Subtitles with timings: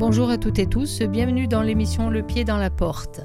[0.00, 3.20] bonjour à toutes et tous, bienvenue dans l'émission Le pied dans la porte.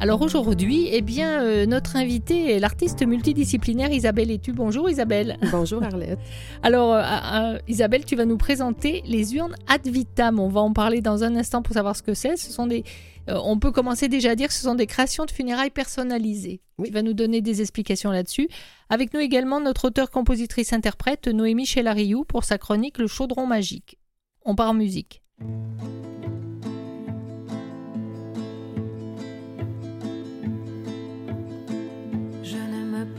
[0.00, 4.52] Alors aujourd'hui, eh bien, euh, notre invitée est l'artiste multidisciplinaire Isabelle Etu.
[4.52, 5.38] Bonjour Isabelle.
[5.50, 6.18] Bonjour Arlette.
[6.62, 10.38] Alors euh, Isabelle, tu vas nous présenter les urnes ad vitam.
[10.38, 12.36] On va en parler dans un instant pour savoir ce que c'est.
[12.36, 12.84] Ce sont des,
[13.30, 16.60] euh, on peut commencer déjà à dire que ce sont des créations de funérailles personnalisées.
[16.84, 18.50] Tu vas nous donner des explications là-dessus.
[18.90, 23.96] Avec nous également notre auteur, compositrice, interprète Noémie Chelariou pour sa chronique Le chaudron magique.
[24.44, 25.22] On part en musique.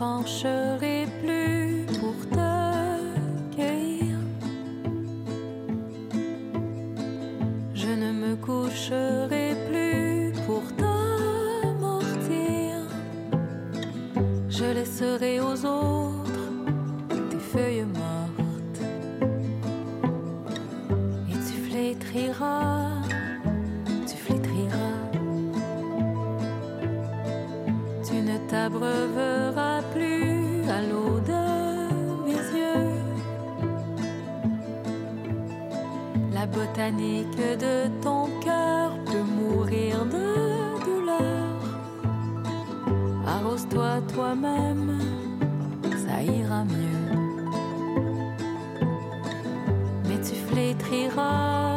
[0.02, 4.18] Pencherai plus pour te cueillir.
[7.76, 12.72] Je ne me coucherai plus pour t'amortir.
[14.50, 16.11] Je laisserai aux autres
[24.08, 24.98] tu flétriras.
[28.04, 29.82] Tu ne t'abreuveras
[36.52, 41.48] botanique de ton cœur peut mourir de douleur.
[43.26, 45.00] Arrose-toi toi-même,
[46.06, 47.08] ça ira mieux.
[50.08, 51.71] Mais tu flétriras,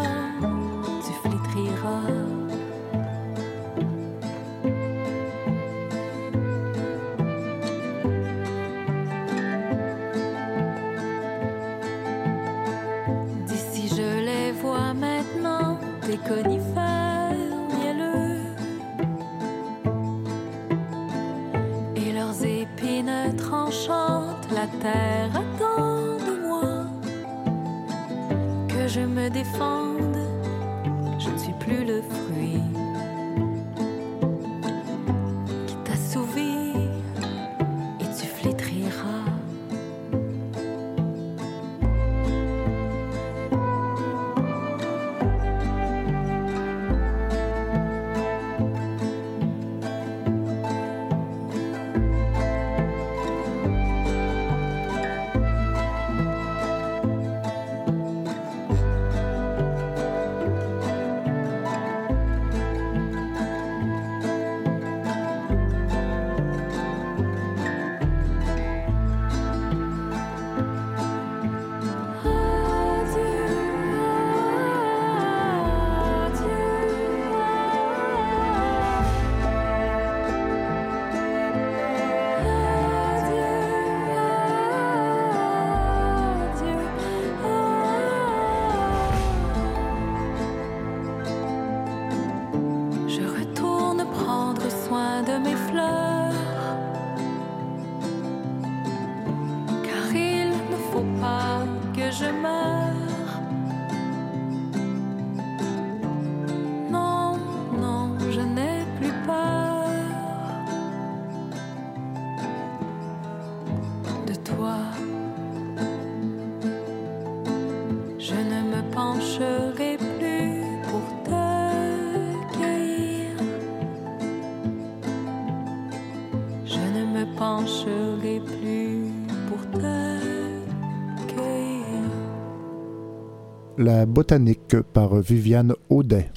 [133.84, 136.30] La botanique par Viviane Audet.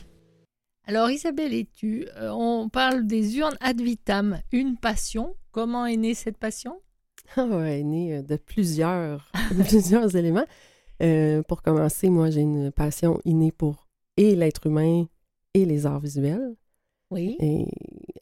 [0.85, 5.33] Alors Isabelle et tu, euh, on parle des urnes ad vitam, une passion.
[5.51, 6.81] Comment est née cette passion?
[7.37, 9.31] Oh, Elle est née euh, de plusieurs,
[9.65, 10.43] plusieurs éléments.
[11.01, 13.87] Euh, pour commencer, moi j'ai une passion innée pour
[14.17, 15.05] et l'être humain
[15.53, 16.53] et les arts visuels.
[17.11, 17.37] Oui.
[17.39, 17.65] Et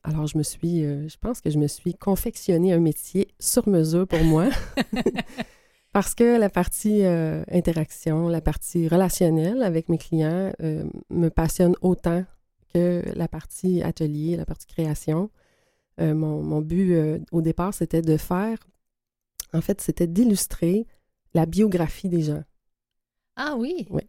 [0.03, 4.07] alors je me suis, je pense que je me suis confectionné un métier sur mesure
[4.07, 4.49] pour moi.
[5.95, 11.73] Parce que la partie euh, interaction, la partie relationnelle avec mes clients euh, me passionne
[11.79, 12.25] autant
[12.73, 15.29] que la partie atelier, la partie création.
[16.01, 18.57] Euh, mon, but au départ, c'était de faire,
[19.53, 20.85] en fait, c'était d'illustrer
[21.33, 22.43] la biographie des gens.
[23.37, 23.87] Ah oui?
[23.89, 24.01] Oui.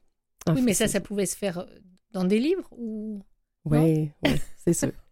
[0.48, 1.66] oui, mais ça, ça pouvait se faire
[2.10, 3.22] dans des livres ou...
[3.64, 4.90] Oui, oui, c'est sûr.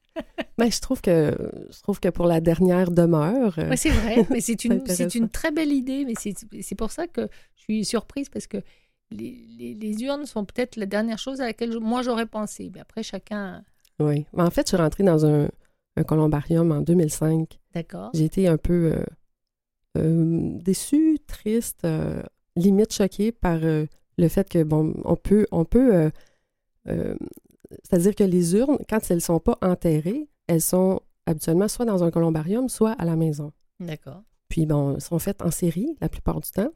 [0.58, 1.36] Mais je trouve que
[1.70, 3.58] je trouve que pour la dernière demeure.
[3.58, 6.04] Euh, c'est vrai, mais c'est une, c'est une très belle idée.
[6.04, 8.58] Mais c'est pour ça que je suis surprise parce que
[9.10, 12.70] les, les, urnes sont peut-être la dernière chose à laquelle moi j'aurais pensé.
[12.74, 13.64] Mais après, chacun.
[14.00, 14.26] Oui.
[14.32, 15.48] Mais en fait, je suis rentrée dans un,
[15.96, 17.58] un columbarium en 2005.
[17.74, 18.10] D'accord.
[18.14, 19.04] J'ai été un peu euh,
[19.98, 21.86] euh, déçue, triste,
[22.56, 26.10] limite choquée par le fait que, bon, on peut, on peut
[27.82, 32.04] c'est-à-dire que les urnes, quand elles ne sont pas enterrées, elles sont habituellement soit dans
[32.04, 33.52] un columbarium, soit à la maison.
[33.80, 34.22] D'accord.
[34.48, 36.70] Puis, bon, elles sont faites en série la plupart du temps.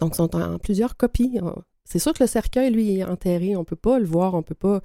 [0.00, 1.38] Donc, sont en, plusieurs copies.
[1.84, 3.56] C'est sûr que le cercueil, lui, est enterré.
[3.56, 4.80] On ne peut pas le voir, on ne peut pas,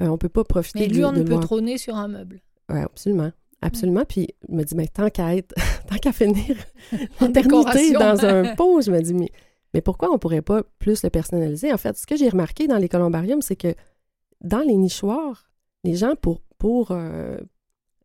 [0.00, 2.40] euh, on peut pas profiter Mais l'urne de, peut trôner sur un meuble.
[2.68, 3.32] Oui, absolument.
[3.62, 4.04] Absolument.
[4.06, 5.54] Puis, je me dis, mais tant qu'à être,
[5.88, 6.56] tant qu'à finir
[7.20, 9.30] l'éternité dans un pot, je me dis, mais,
[9.74, 11.72] mais pourquoi on ne pourrait pas plus le personnaliser?
[11.72, 13.74] En fait, ce que j'ai remarqué dans les columbariums, c'est que
[14.42, 15.50] dans les nichoirs,
[15.84, 17.38] les gens, pour, pour, euh,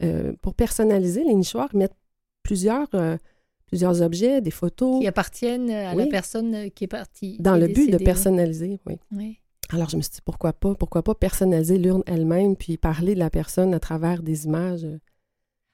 [0.03, 1.97] euh, pour personnaliser les nichoirs, mettent
[2.43, 3.17] plusieurs, euh,
[3.65, 4.99] plusieurs objets, des photos.
[4.99, 7.37] Qui appartiennent à la personne qui est partie.
[7.39, 8.97] Dans le but de personnaliser, oui.
[9.11, 9.37] oui.
[9.69, 10.75] Alors, je me suis dit, pourquoi pas?
[10.75, 14.87] Pourquoi pas personnaliser l'urne elle-même, puis parler de la personne à travers des images?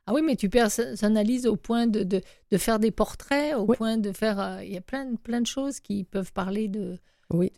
[0.06, 2.22] Ah oui, mais tu personnalises au point de, de,
[2.52, 4.62] de faire des portraits, au point de faire...
[4.64, 6.98] Il y a plein, plein de choses qui peuvent parler de...
[7.32, 7.52] Oui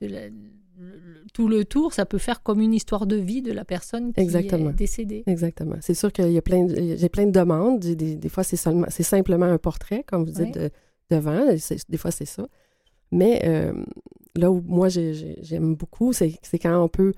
[1.33, 4.21] tout le tour, ça peut faire comme une histoire de vie de la personne qui
[4.21, 5.23] est décédée.
[5.27, 5.75] Exactement.
[5.81, 7.79] C'est sûr qu'il y a plein, j'ai plein de demandes.
[7.79, 10.59] Des, fois, c'est seulement, c'est simplement un portrait, comme vous dites,
[11.09, 11.45] devant.
[11.89, 12.47] Des fois, c'est ça.
[13.11, 13.73] Mais euh,
[14.35, 17.13] là où moi j'aime beaucoup, c'est, quand on peut,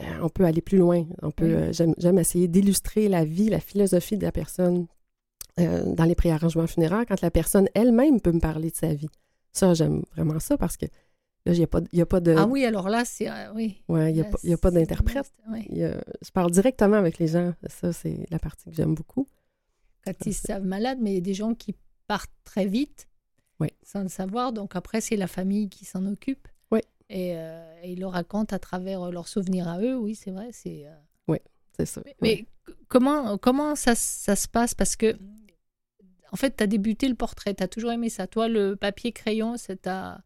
[0.00, 1.04] euh, on peut aller plus loin.
[1.22, 4.86] On peut, euh, j'aime, essayer d'illustrer la vie, la philosophie de la personne
[5.58, 9.10] dans les préarrangements funéraires, quand la personne elle-même peut me parler de sa vie.
[9.52, 10.86] Ça, j'aime vraiment ça parce que
[11.46, 12.34] Là, il n'y a, pas, a pas de.
[12.36, 13.30] Ah oui, alors là, c'est.
[13.30, 13.82] Euh, oui.
[13.88, 14.20] Ouais, il n'y
[14.52, 15.32] a, a, pas d'interprète.
[15.48, 17.54] Je parle directement avec les gens.
[17.66, 19.26] Ça, c'est la partie que j'aime beaucoup.
[20.04, 21.74] Quand ils savent malades, mais il y a des gens qui
[22.06, 23.08] partent très vite
[23.82, 24.52] sans le savoir.
[24.52, 26.48] Donc après, c'est la famille qui s'en occupe.
[26.70, 26.80] Oui.
[27.08, 29.96] Et, euh, ils le racontent à travers euh, leurs souvenirs à eux.
[29.96, 30.50] Oui, c'est vrai.
[30.52, 30.86] C'est,
[31.28, 31.38] Oui,
[31.76, 32.02] c'est ça.
[32.20, 32.46] Mais,
[32.88, 34.74] comment, comment ça, ça se passe?
[34.74, 35.16] Parce que,
[36.32, 37.54] en fait, tu as débuté le portrait.
[37.54, 38.26] Tu as toujours aimé ça.
[38.26, 40.22] Toi, le papier-crayon, c'est ta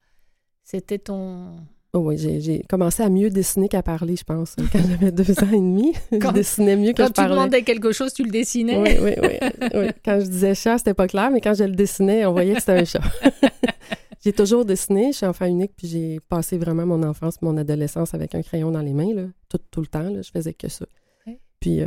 [0.64, 1.56] c'était ton.
[1.92, 4.56] Oh oui, j'ai commencé à mieux dessiner qu'à parler, je pense.
[4.56, 7.12] Quand j'avais deux ans et demi, je dessinais mieux que je parlais.
[7.12, 8.76] Quand tu demandais quelque chose, tu le dessinais.
[8.78, 9.12] Oui, oui,
[9.72, 9.88] oui.
[10.04, 12.60] Quand je disais chat, c'était pas clair, mais quand je le dessinais, on voyait que
[12.60, 13.02] c'était un chat.
[14.24, 18.12] j'ai toujours dessiné, je suis enfant unique, puis j'ai passé vraiment mon enfance, mon adolescence
[18.12, 20.08] avec un crayon dans les mains, là, tout, tout le temps.
[20.08, 20.86] Là, je faisais que ça.
[21.60, 21.86] Puis, euh,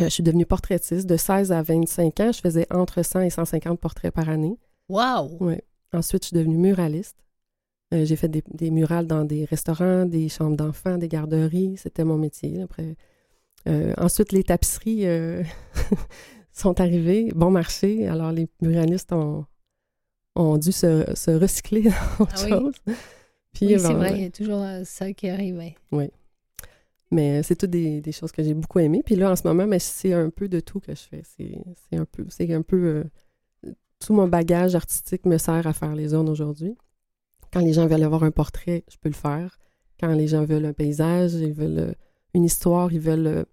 [0.00, 1.06] euh, je suis devenue portraitiste.
[1.06, 4.58] De 16 à 25 ans, je faisais entre 100 et 150 portraits par année.
[4.88, 5.36] Wow!
[5.40, 5.56] Oui.
[5.92, 7.21] Ensuite, je suis devenue muraliste.
[7.92, 11.76] Euh, j'ai fait des, murales dans des restaurants, des chambres d'enfants, des garderies.
[11.76, 12.62] C'était mon métier.
[12.62, 12.96] Après,
[13.68, 15.42] euh, ensuite, les tapisseries euh,
[16.52, 18.08] sont arrivées, bon marché.
[18.08, 19.44] Alors, les muralistes ont,
[20.34, 22.74] ont dû se, recycler dans autre ah chose.
[23.52, 25.62] Puis, oui, c'est vrai, il y a toujours ça qui arrive.
[25.90, 26.08] Oui.
[27.10, 29.02] Mais c'est toutes des, choses que j'ai beaucoup aimées.
[29.04, 31.22] Puis là, en ce moment, c'est un peu de tout que je fais.
[31.26, 33.04] C'est un peu, c'est un peu
[34.00, 36.74] tout mon bagage artistique me sert à faire les zones aujourd'hui.
[37.52, 39.58] Quand les gens veulent avoir un portrait, je peux le faire.
[40.00, 41.92] Quand les gens veulent un paysage, ils veulent euh,
[42.34, 43.26] une histoire, ils veulent.
[43.26, 43.44] Euh,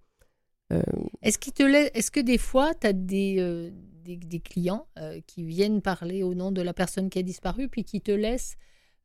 [0.72, 0.82] euh,
[1.22, 1.64] est-ce, te
[1.98, 3.72] est-ce que des fois, tu as des,
[4.04, 4.88] des, clients
[5.26, 8.56] qui viennent parler au nom de la personne qui a disparu, puis qui te laissent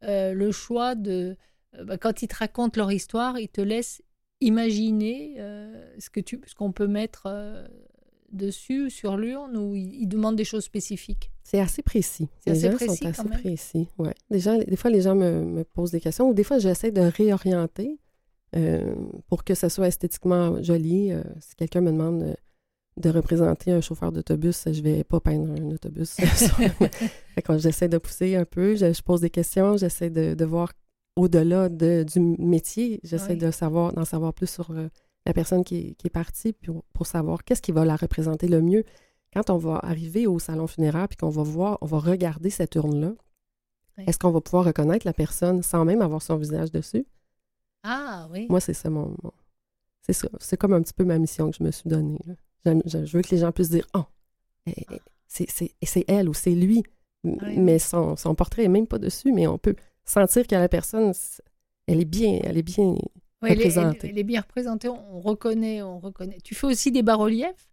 [0.02, 1.36] le choix de.
[1.84, 4.02] Bah, quand ils te racontent leur histoire, ils te laissent
[4.42, 5.36] imaginer
[5.98, 7.28] ce qu'on peut mettre
[8.34, 12.28] dessus, sur l'urne, ou ils demandent des choses spécifiques c'est assez précis.
[12.40, 13.88] C'est les gens sont assez précis.
[13.98, 14.14] Ouais.
[14.30, 18.00] Déjà, des fois, les gens me, posent des questions ou des fois, j'essaie de réorienter
[18.56, 18.94] euh,
[19.28, 21.12] pour que ça soit esthétiquement joli.
[21.12, 22.34] Euh, si quelqu'un me demande euh,
[22.96, 26.16] de représenter un chauffeur d'autobus, je vais pas peindre un autobus.
[27.44, 30.72] Quand j'essaie de pousser un peu, je, pose des questions, j'essaie de, voir
[31.14, 34.72] au-delà du métier, j'essaie de savoir, d'en savoir plus sur
[35.26, 38.84] la personne qui est, partie pour, pour savoir qu'est-ce qui va la représenter le mieux
[39.32, 42.74] quand on va arriver au salon funéraire puis qu'on va voir, on va regarder cette
[42.76, 43.14] urne-là,
[43.98, 47.06] est-ce qu'on va pouvoir reconnaître la personne sans même avoir son visage dessus?
[47.82, 48.46] Ah oui.
[48.48, 49.16] Moi, c'est ça mon.
[50.02, 50.28] c'est ça.
[50.40, 52.18] C'est comme un petit peu ma mission que je me suis donnée.
[52.64, 54.04] Je, veux que les gens puissent dire Oh,
[55.26, 56.82] c'est elle ou c'est lui.
[57.22, 61.12] Mais son, portrait n'est même pas dessus, mais on peut sentir que la personne,
[61.86, 62.96] elle est bien, elle est bien
[63.50, 64.08] représentée.
[64.10, 66.38] elle, est bien représentée, on reconnaît, on reconnaît.
[66.42, 67.68] Tu fais aussi des bas-reliefs?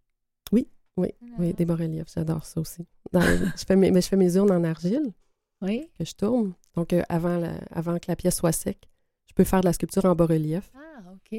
[0.52, 0.68] Oui.
[0.96, 2.84] Oui, oui, des bas-reliefs, j'adore ça aussi.
[3.14, 5.12] je, fais mes, mais je fais mes urnes en argile
[5.62, 5.88] oui.
[5.98, 6.54] que je tourne.
[6.74, 8.88] Donc, euh, avant, avant que la pièce soit sec,
[9.26, 10.70] je peux faire de la sculpture en bas-relief.
[10.74, 11.38] Ah, OK.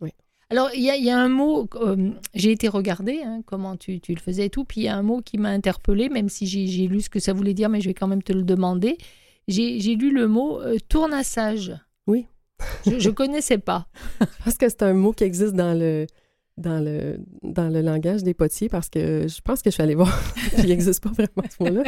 [0.00, 0.10] Oui.
[0.50, 4.12] Alors, il y, y, a un mot, euh, j'ai été regarder hein, comment tu, tu,
[4.12, 6.46] le faisais et tout, puis il y a un mot qui m'a interpellé, même si
[6.46, 8.98] j'ai lu ce que ça voulait dire, mais je vais quand même te le demander.
[9.48, 11.72] J'ai lu le mot euh, tournassage.
[12.86, 13.86] Je ne connaissais pas.
[14.20, 16.06] je pense que c'est un mot qui existe dans le,
[16.56, 19.94] dans le, dans le langage des potiers parce que je pense que je suis allée
[19.94, 20.12] voir,
[20.58, 21.82] il n'existe pas vraiment ce mot-là.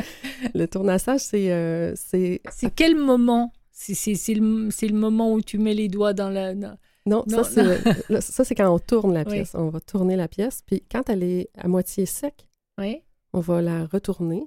[0.54, 1.52] Le tournassage, c'est...
[1.52, 2.40] Euh, c'est
[2.74, 3.52] quel moment?
[3.70, 3.94] C'est
[4.34, 6.54] le, le, moment où tu mets les doigts dans la...
[6.54, 7.62] Non, Non, ça, c'est,
[8.08, 9.54] le- ça, c'est quand on tourne la pièce.
[9.54, 10.62] On va tourner la pièce.
[10.64, 12.46] Puis quand elle est à moitié sec,
[12.78, 13.02] Oui.
[13.32, 14.44] on va la retourner.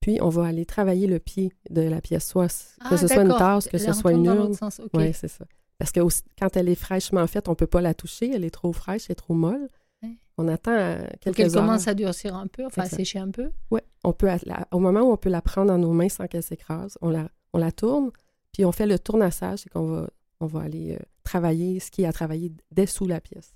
[0.00, 3.22] Puis on va aller travailler le pied de la pièce, soit que Ah, ce soit
[3.22, 4.54] une tasse, que ce soit une urne.
[4.94, 5.44] Oui, c'est ça.
[5.78, 8.30] Parce que aussi, quand elle est fraîchement faite, on ne peut pas la toucher.
[8.34, 9.68] Elle est trop fraîche, elle est trop molle.
[10.02, 10.16] Ouais.
[10.38, 13.50] On attend euh, quelques qu'elle commence à durcir un peu, enfin à sécher un peu.
[13.70, 16.08] Ouais, on peut, à- la- au moment où on peut la prendre dans nos mains
[16.08, 18.10] sans qu'elle s'écrase, on la, on la tourne,
[18.52, 20.10] puis on fait le tournassage, c'est qu'on va,
[20.40, 23.54] on va aller euh, travailler ce qui est à travailler dès sous la pièce.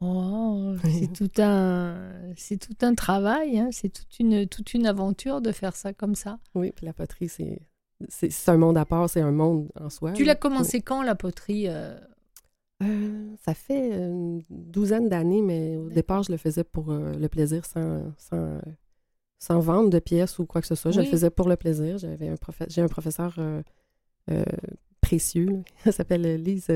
[0.00, 1.96] Oh, c'est tout un,
[2.36, 3.68] c'est tout un travail, hein.
[3.72, 6.38] c'est toute une, toute une aventure de faire ça comme ça.
[6.54, 10.12] Oui, puis la poterie, c'est, un monde à part, c'est un monde en soi.
[10.12, 11.98] Tu l'as commencé quand la poterie euh,
[12.82, 17.28] Euh, ça fait une douzaine d'années, mais au départ, je le faisais pour euh, le
[17.30, 18.60] plaisir sans, sans,
[19.38, 20.90] sans vendre de pièces ou quoi que ce soit.
[20.90, 21.06] Je Oui.
[21.06, 21.96] le faisais pour le plaisir.
[21.96, 22.36] J'avais un
[22.68, 23.34] J'ai un professeur
[25.00, 25.46] précieux.
[25.46, 25.58] là.
[25.86, 26.68] Elle s'appelle Lise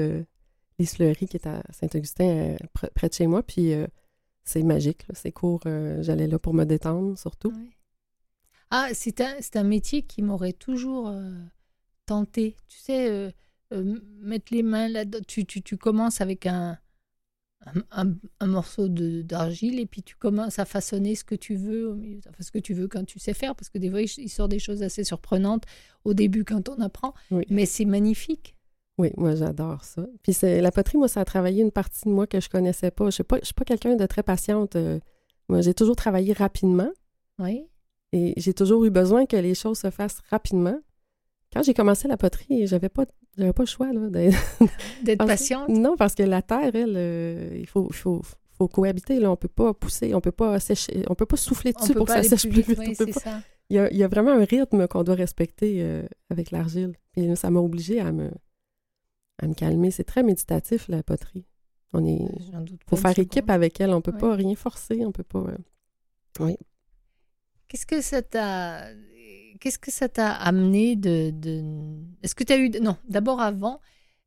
[0.87, 3.43] Fleury, qui est à Saint-Augustin, euh, pr- près de chez moi.
[3.43, 3.87] Puis euh,
[4.45, 5.07] c'est magique.
[5.09, 5.15] là.
[5.15, 5.61] C'est court.
[5.67, 7.53] euh, J'allais là pour me détendre, surtout.
[8.71, 11.13] Ah, c'est un, un métier qui m'aurait toujours
[12.07, 12.57] tenté.
[12.69, 13.35] Tu sais,
[14.21, 15.19] mettre les mains là-dedans.
[15.27, 16.79] Tu, tu, tu commences avec un,
[17.67, 21.99] un, un- un morceau d'argile et puis tu commences à façonner ce que tu veux,
[22.29, 24.29] enfin ce que tu veux quand tu sais faire, parce que des fois, il, il
[24.29, 25.65] sort des choses assez surprenantes
[26.05, 27.13] au début quand on apprend.
[27.33, 27.45] Oui.
[27.51, 28.55] Mais c'est magnifique.
[29.01, 30.05] Oui, moi j'adore ça.
[30.23, 32.91] Puis c'est la poterie, moi, ça a travaillé une partie de moi que je connaissais
[32.91, 33.07] pas.
[33.07, 34.77] Je suis pas, je suis pas quelqu'un de très patiente.
[34.77, 34.99] euh,
[35.49, 36.91] moi, j'ai toujours travaillé rapidement.
[37.39, 37.67] Oui.
[38.13, 40.79] Et j'ai toujours eu besoin que les choses se fassent rapidement.
[41.53, 43.05] Quand j'ai commencé la poterie, j'avais pas,
[43.39, 45.69] j'avais pas le choix là, d'être- patiente?
[45.69, 48.21] Non, parce que la terre, elle, euh, il faut, il faut,
[48.57, 49.19] faut cohabiter.
[49.19, 49.31] Là.
[49.31, 52.13] On peut pas pousser, on peut pas sécher, on peut pas souffler dessus pour que
[52.13, 52.69] ça sèche plus vite.
[52.69, 52.79] vite.
[52.79, 53.41] oui, On peut c'est pas- ça.
[53.71, 56.93] il, y a, il y a vraiment un rythme qu'on doit respecter euh, avec l'argile.
[57.13, 58.31] Puis ça m'a obligée à me,
[59.43, 59.91] à me calmer.
[59.91, 61.45] C'est très méditatif, la poterie.
[61.93, 62.21] On est,
[62.53, 63.91] J'en doute faut faire équipe avec elle.
[63.91, 64.19] On peut Ouais.
[64.19, 65.05] pas rien forcer.
[65.05, 65.45] On peut pas.
[66.41, 66.55] euh,
[67.69, 68.87] Qu'est-ce que ça t'a
[69.61, 71.63] qu'est-ce que ça t'a amené de, de...
[72.23, 73.81] est-ce que tu as eu non d'abord avant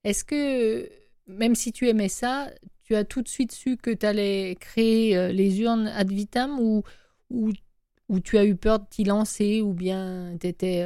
[0.04, 0.88] est-ce que
[1.28, 2.52] même si tu aimais ça
[2.84, 6.60] tu as tout de suite su que tu allais créer euh, les urnes ad vitam
[6.60, 6.84] ou
[7.32, 7.52] ou,
[8.10, 10.86] ou tu as eu peur de t'y lancer ou bien tu n'étais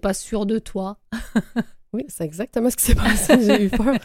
[0.00, 0.98] pas sûr de toi?
[1.94, 3.40] Oui, c'est exactement ce qui s'est passé.
[3.46, 3.96] J'ai eu peur.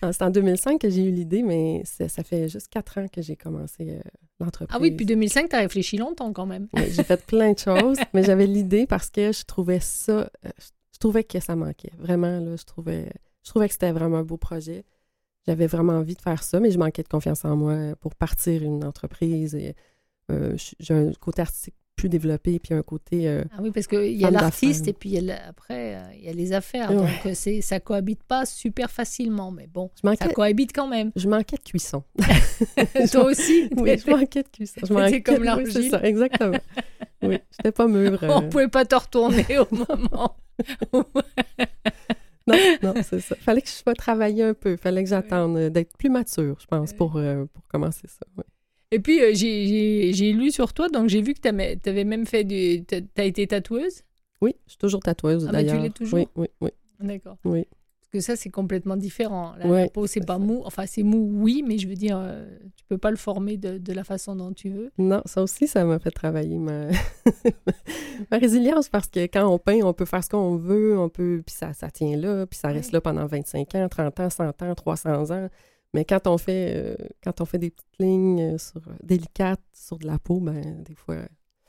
[0.00, 3.20] Ah, C'est en 2005 que j'ai eu l'idée, mais ça fait juste quatre ans que
[3.20, 4.00] j'ai commencé euh,
[4.40, 4.74] l'entreprise.
[4.74, 7.58] ah oui depuis 2005 tu as réfléchi longtemps quand même Oui, j'ai fait plein de
[7.58, 10.12] choses, mais j'avais l'idée parce que je trouvais ça,
[10.46, 10.50] euh,
[10.92, 11.92] je trouvais que ça manquait.
[11.98, 13.10] Vraiment, là, je trouvais,
[13.42, 14.84] je trouvais que c'était vraiment un beau projet.
[15.46, 18.62] J'avais vraiment envie de faire ça, mais je manquais de confiance en moi pour partir
[18.62, 19.54] une entreprise.
[19.54, 19.74] Et,
[20.30, 23.26] euh, j'ai un côté artistique plus développé, puis un côté...
[23.28, 25.96] euh, Ah oui, parce qu'il y a l'artiste et puis il y a la- après,
[25.96, 26.90] euh, il y a les affaires.
[26.90, 26.96] Ouais.
[26.96, 29.50] Donc, euh, c'est, ça cohabite pas super facilement.
[29.50, 31.12] Mais bon, je, ça cohabite quand même.
[31.16, 32.02] je manquais de cuisson.
[33.10, 34.80] Toi aussi Oui, je manquais de cuisson.
[34.86, 35.88] Je manquais- comme l'argile.
[35.90, 36.58] ça, exactement.
[37.22, 38.18] Oui, j'étais pas mûre.
[38.22, 40.36] euh, On pouvait pas te retourner au moment.
[42.46, 43.34] Non, non, c'est ça.
[43.36, 44.76] Fallait que je sois travailler un peu.
[44.76, 48.26] Fallait que j'attende d'être plus mature, je pense, pour, euh, pour commencer ça.
[48.36, 48.44] oui.
[48.94, 51.48] Et puis, euh, j'ai, lu sur toi, donc j'ai vu que tu
[51.90, 52.84] avais même fait du.
[52.84, 54.02] Tu as été tatoueuse?
[54.40, 55.82] Oui, je suis toujours tatoueuse Ah, mais tu d'ailleurs.
[55.82, 56.18] l'es toujours?
[56.18, 56.70] Oui, oui, oui.
[57.00, 57.36] D'accord.
[57.44, 57.66] Oui.
[58.00, 59.54] Parce que ça, c'est complètement différent.
[59.58, 60.38] La, Ouais, la peau, c'est c'est pas ça.
[60.38, 60.62] mou.
[60.64, 62.46] Enfin, c'est mou, oui, mais je veux dire, euh,
[62.76, 64.92] tu peux pas le former de, de la façon dont tu veux.
[64.98, 66.86] Non, ça aussi, ça m'a fait travailler ma...
[68.30, 71.42] ma résilience parce que quand on peint, on peut faire ce qu'on veut, on peut,
[71.44, 72.98] puis ça, ça tient là, puis ça reste Ouais.
[72.98, 75.48] là pendant 25 ans, 30 ans, 100 ans, 300 ans.
[75.94, 79.98] Mais quand on fait, euh, quand on fait des petites lignes euh, sur, délicates sur
[79.98, 81.16] de la peau, ben, des fois,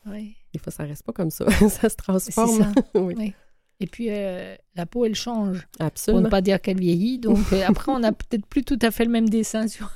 [0.08, 0.36] Oui.
[0.54, 1.46] des fois, ça reste pas comme ça.
[1.70, 2.64] ça se transforme.
[2.64, 2.74] ça.
[2.96, 3.34] oui, Oui.
[3.82, 5.68] Et puis, euh, la peau, elle change.
[5.78, 6.24] Pour absolument.
[6.24, 7.20] ne pas dire qu'elle vieillit.
[7.20, 9.92] Donc, euh, après, on n'a peut-être plus tout à fait le même dessin sur,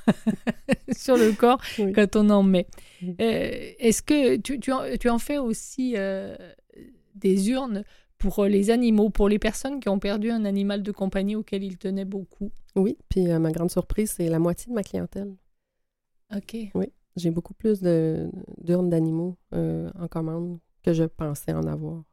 [0.92, 1.62] sur le corps
[1.94, 2.66] quand on en met.
[3.02, 6.36] Euh, Est-ce que tu, tu, en, tu en fais aussi euh,
[7.14, 7.82] des urnes
[8.20, 11.78] pour les animaux, pour les personnes qui ont perdu un animal de compagnie auquel ils
[11.78, 15.34] tenaient beaucoup Oui, puis euh, ma grande surprise, c'est la moitié de ma clientèle.
[16.36, 16.56] Ok.
[17.16, 22.04] J'ai beaucoup plus d'urnes d'animaux euh, en commande que je pensais en avoir.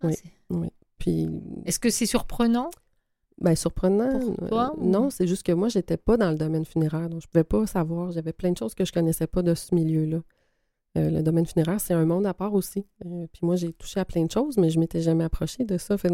[0.00, 0.14] Ah, Oui.
[0.14, 1.28] c'est- Puis,
[1.64, 2.70] Est-ce que c'est surprenant?
[3.38, 4.18] Ben surprenant.
[4.18, 7.10] Pour euh, toi, ou- Non, c'est juste que moi, j'étais pas dans le domaine funéraire,
[7.10, 8.12] donc je pouvais pas savoir.
[8.12, 10.20] J'avais plein de choses que je connaissais pas de ce milieu-là.
[10.96, 12.86] Euh, le domaine funéraire, c'est un monde à part aussi.
[13.04, 15.76] Euh, puis moi, j'ai touché à plein de choses, mais je m'étais jamais approchée de
[15.78, 15.98] ça.
[15.98, 16.08] Fait,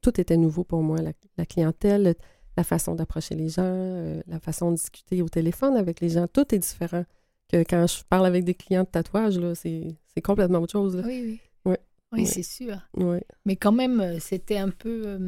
[0.00, 1.02] tout était nouveau pour moi.
[1.02, 2.14] La, la clientèle,
[2.56, 6.26] la façon d'approcher les gens, euh, la façon de discuter au téléphone avec les gens,
[6.28, 7.04] tout est différent.
[7.48, 10.96] Que quand je parle avec des clients de tatouage, c'est complètement autre chose.
[10.96, 11.02] là.
[11.06, 11.40] Oui, oui.
[11.64, 11.78] Ouais.
[12.12, 12.26] Oui, Ouais.
[12.26, 12.76] c'est sûr.
[12.96, 13.22] Ouais.
[13.44, 15.18] Mais quand même, c'était un peu.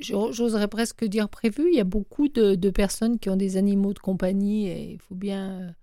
[0.00, 1.68] j'oserais presque dire prévu.
[1.70, 5.14] Il y a beaucoup de, personnes qui ont des animaux de compagnie et il faut
[5.14, 5.74] bien,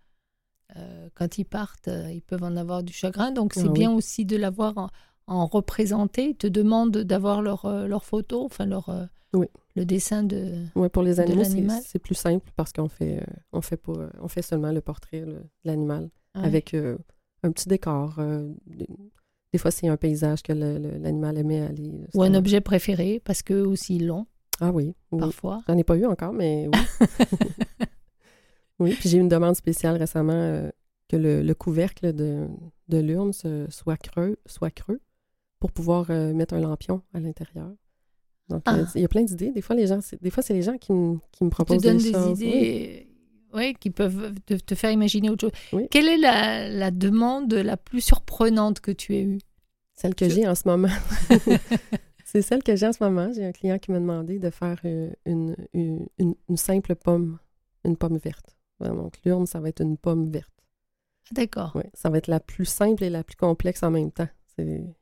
[0.78, 3.32] euh, quand ils partent, euh, ils peuvent en avoir du chagrin.
[3.32, 4.90] Donc c'est bien aussi de l'avoir en,
[5.28, 6.30] en, représenté.
[6.30, 8.92] Ils te demandent d'avoir leur, euh, leur photo, enfin leur,
[9.34, 11.44] le dessin de Oui, pour les animaux,
[11.84, 15.44] c'est plus simple parce qu'on fait, on fait, pas, on fait seulement le portrait de
[15.64, 18.20] l'animal avec un petit décor.
[19.52, 21.92] Des fois, c'est un paysage que l'animal aimait aller.
[22.14, 24.28] Ou un objet préféré, parce qu'eux aussi ils l'ont.
[24.62, 25.62] Ah oui, Parfois.
[25.68, 27.08] J'en ai pas eu encore, mais oui.
[28.80, 30.70] oui, puis j'ai eu une demande spéciale récemment euh,
[31.08, 32.48] que le, couvercle de,
[32.88, 35.02] de l'urne soit creux, soit creux
[35.60, 37.70] pour pouvoir euh, mettre un lampion à l'intérieur.
[38.48, 38.80] Donc, ah.
[38.96, 39.52] il y a plein d'idées.
[39.52, 40.92] Des fois, les gens, des fois, c'est les gens qui,
[41.32, 42.42] qui me proposent des, choses.
[42.42, 43.08] idées.
[43.54, 43.76] Oui.
[43.80, 45.84] qui peuvent te, faire imaginer autre chose.
[45.92, 49.40] Quelle est la, la, demande la plus surprenante que tu aies eue?
[49.94, 50.88] Celle que j'ai en ce moment.
[52.26, 53.32] c'est celle que j'ai en ce moment.
[53.34, 57.38] J'ai un client qui m'a demandé de faire euh, une, une, une, simple pomme,
[57.84, 58.56] une pomme verte.
[58.80, 60.54] Donc, l'urne, ça va être une pomme verte.
[61.32, 61.74] D'accord.
[61.76, 64.28] Oui, ça va être la plus simple et la plus complexe en même temps.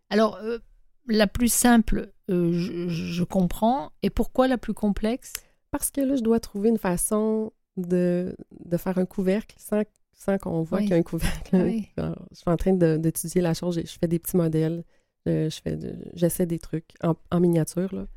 [0.10, 0.60] Alors, euh,
[1.08, 3.92] la plus simple, euh, je, je, comprends.
[4.04, 5.34] Et pourquoi la plus complexe?
[5.72, 9.84] Parce que là, je dois trouver une façon de, de faire un couvercle sans
[10.18, 11.56] sans qu'on voit qu'il y a un couvercle.
[11.98, 13.80] je suis en train d'étudier la chose.
[13.80, 14.84] Je, fais des petits modèles.
[15.26, 15.78] Je, fais
[16.14, 18.08] j'essaie des trucs en, miniature.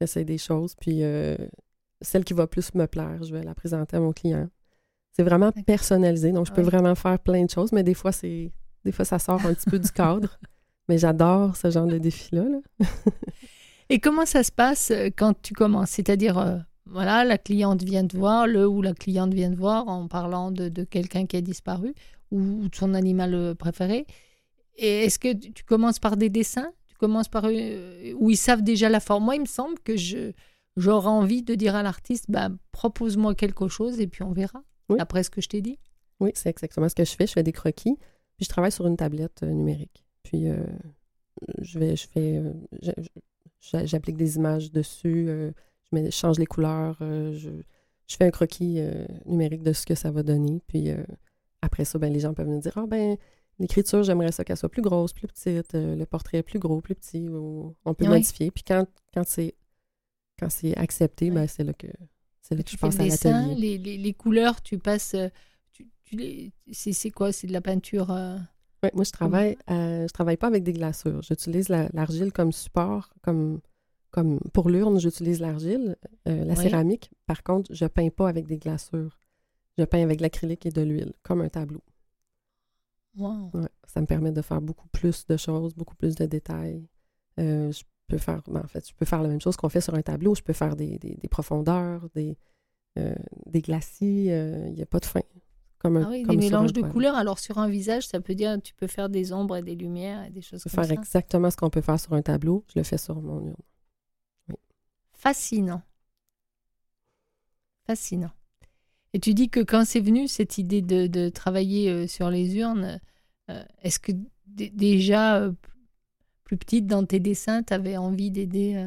[0.00, 0.74] J'essaie des choses.
[0.74, 1.36] Puis euh,
[2.00, 4.48] celle qui va plus me plaire, je vais la présenter à mon client.
[5.12, 6.32] C'est vraiment personnalisé.
[6.32, 8.52] Donc, je peux vraiment faire plein de choses, mais des fois, c'est
[8.84, 10.38] des fois, ça sort un petit peu du cadre.
[10.88, 12.46] Mais j'adore ce genre de défi-là.
[13.90, 15.90] Et comment ça se passe euh, quand tu commences?
[15.90, 19.86] C'est-à-dire, euh, voilà, la cliente vient te voir, le ou la cliente vient te voir
[19.88, 21.94] en parlant de, quelqu'un qui a disparu
[22.32, 24.06] ou, de son animal euh, préféré.
[24.76, 26.72] Et est-ce que tu commences par des dessins?
[26.88, 29.24] Tu commences par euh, où ils savent déjà la forme?
[29.24, 30.32] Moi, il me semble que je
[30.76, 34.62] j'aurais envie de dire à l'artiste, bah, propose-moi quelque chose et puis on verra.
[34.98, 35.78] Après ce que je t'ai dit?
[36.20, 37.26] Oui, c'est exactement ce que je fais.
[37.26, 37.96] Je fais des croquis,
[38.36, 40.04] puis je travaille sur une tablette euh, numérique.
[40.22, 40.46] Puis
[41.60, 42.42] je vais, je fais,
[43.84, 45.52] j'applique des images dessus
[45.92, 47.50] je, change les couleurs, euh, je,
[48.16, 50.60] fais un croquis euh, numérique de ce que ça va donner.
[50.66, 51.02] Puis euh,
[51.62, 53.16] après ça, ben, les gens peuvent me dire Ah, ben,
[53.58, 57.28] l'écriture, j'aimerais ça qu'elle soit plus grosse, plus petite, le portrait plus gros, plus petit,
[57.30, 58.50] on peut modifier.
[58.50, 59.54] Puis quand, quand c'est
[60.38, 61.88] quand c'est accepté, ben, c'est là que
[62.50, 63.78] que je à l'atelier.
[63.78, 65.16] Les, les, couleurs, tu passes.
[65.72, 67.32] Tu, tu c'est quoi?
[67.32, 68.10] C'est de la peinture
[68.82, 71.22] Oui, moi je travaille je travaille pas avec des glaçures.
[71.22, 73.60] J'utilise l'argile comme support, comme
[74.10, 75.96] comme pour l'urne, j'utilise l'argile,
[76.28, 77.10] euh, la céramique.
[77.26, 79.18] Par contre, je peins pas avec des glaçures.
[79.78, 81.82] Je peins avec l'acrylique et de l'huile, comme un tableau.
[83.16, 83.50] Wow.
[83.86, 86.86] ça me permet de faire beaucoup plus de choses, beaucoup plus de détails.
[87.38, 89.80] Euh, je peux faire, ben, en fait, je peux faire la même chose qu'on fait
[89.80, 90.34] sur un tableau.
[90.34, 90.98] Je peux faire des,
[91.30, 92.36] profondeurs, des,
[92.98, 93.14] euh,
[93.46, 94.26] des glacis.
[94.26, 95.20] Il n'y a pas de fin.
[95.78, 97.14] Comme un, ah oui, des mélanges de couleurs.
[97.14, 100.24] Alors, sur un visage, ça peut dire tu peux faire des ombres et des lumières
[100.26, 100.82] et des choses comme ça.
[100.84, 102.64] faire exactement ce qu'on peut faire sur un tableau.
[102.74, 103.56] Je le fais sur mon urne
[105.20, 105.82] fascinant.
[107.86, 108.30] Fascinant.
[109.12, 113.00] Et tu dis que quand c'est venu cette idée de, travailler euh, sur les urnes,
[113.50, 114.12] euh, est-ce que
[114.46, 115.52] déjà euh,
[116.50, 118.84] plus petite dans tes dessins, tu avais envie d'aider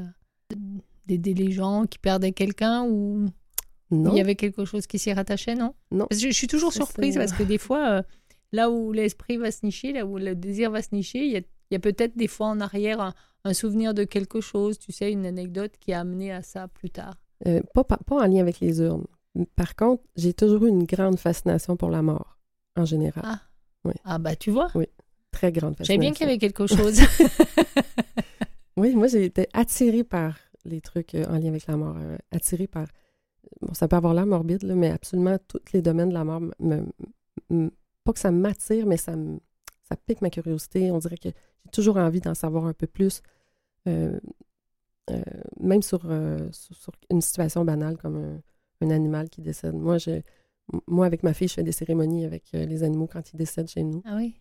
[1.06, 3.28] d'aider les gens qui perdaient quelqu'un ou
[3.90, 5.74] il y avait quelque chose qui s'y rattachait, non?
[5.90, 6.08] Non.
[6.12, 8.04] je, suis toujours surprise parce que des fois,
[8.52, 11.38] là où l'esprit va se nicher, là où le désir va se nicher, il y
[11.38, 13.14] a, a peut-être des fois en arrière
[13.46, 16.90] un souvenir de quelque chose, tu sais, une anecdote qui a amené à ça plus
[16.90, 17.16] tard
[17.48, 19.08] euh, pas, pas, en lien avec les urnes.
[19.56, 22.38] Par contre, j'ai toujours eu une grande fascination pour la mort,
[22.76, 23.24] en général.
[23.26, 23.40] Ah,
[23.86, 23.94] oui.
[24.04, 24.68] ah bah tu vois.
[24.76, 24.86] Oui,
[25.34, 25.94] très grande fascination.
[25.94, 27.02] J'avais bien qu'il y avait quelque chose.
[28.78, 32.18] oui, moi j'ai été attirée par les trucs euh, en lien avec la mort, euh,
[32.32, 32.88] attirée par...
[33.62, 36.42] Bon, ça peut avoir l'air morbide, là, mais absolument tous les domaines de la mort,
[36.60, 36.86] me,
[38.04, 39.14] pas que ça m'attire, mais ça,
[39.88, 40.92] ça pique ma curiosité.
[40.92, 43.22] On dirait que j'ai toujours envie d'en savoir un peu plus.
[43.88, 44.20] Euh,
[45.10, 45.22] euh,
[45.60, 48.40] même euh, sur, sur, une situation banale comme
[48.82, 49.76] un, animal qui décède.
[49.76, 50.22] Moi, je,
[50.88, 53.84] moi, avec ma fille, je fais des cérémonies avec les animaux quand ils décèdent chez
[53.84, 54.02] nous.
[54.06, 54.36] Ah oui?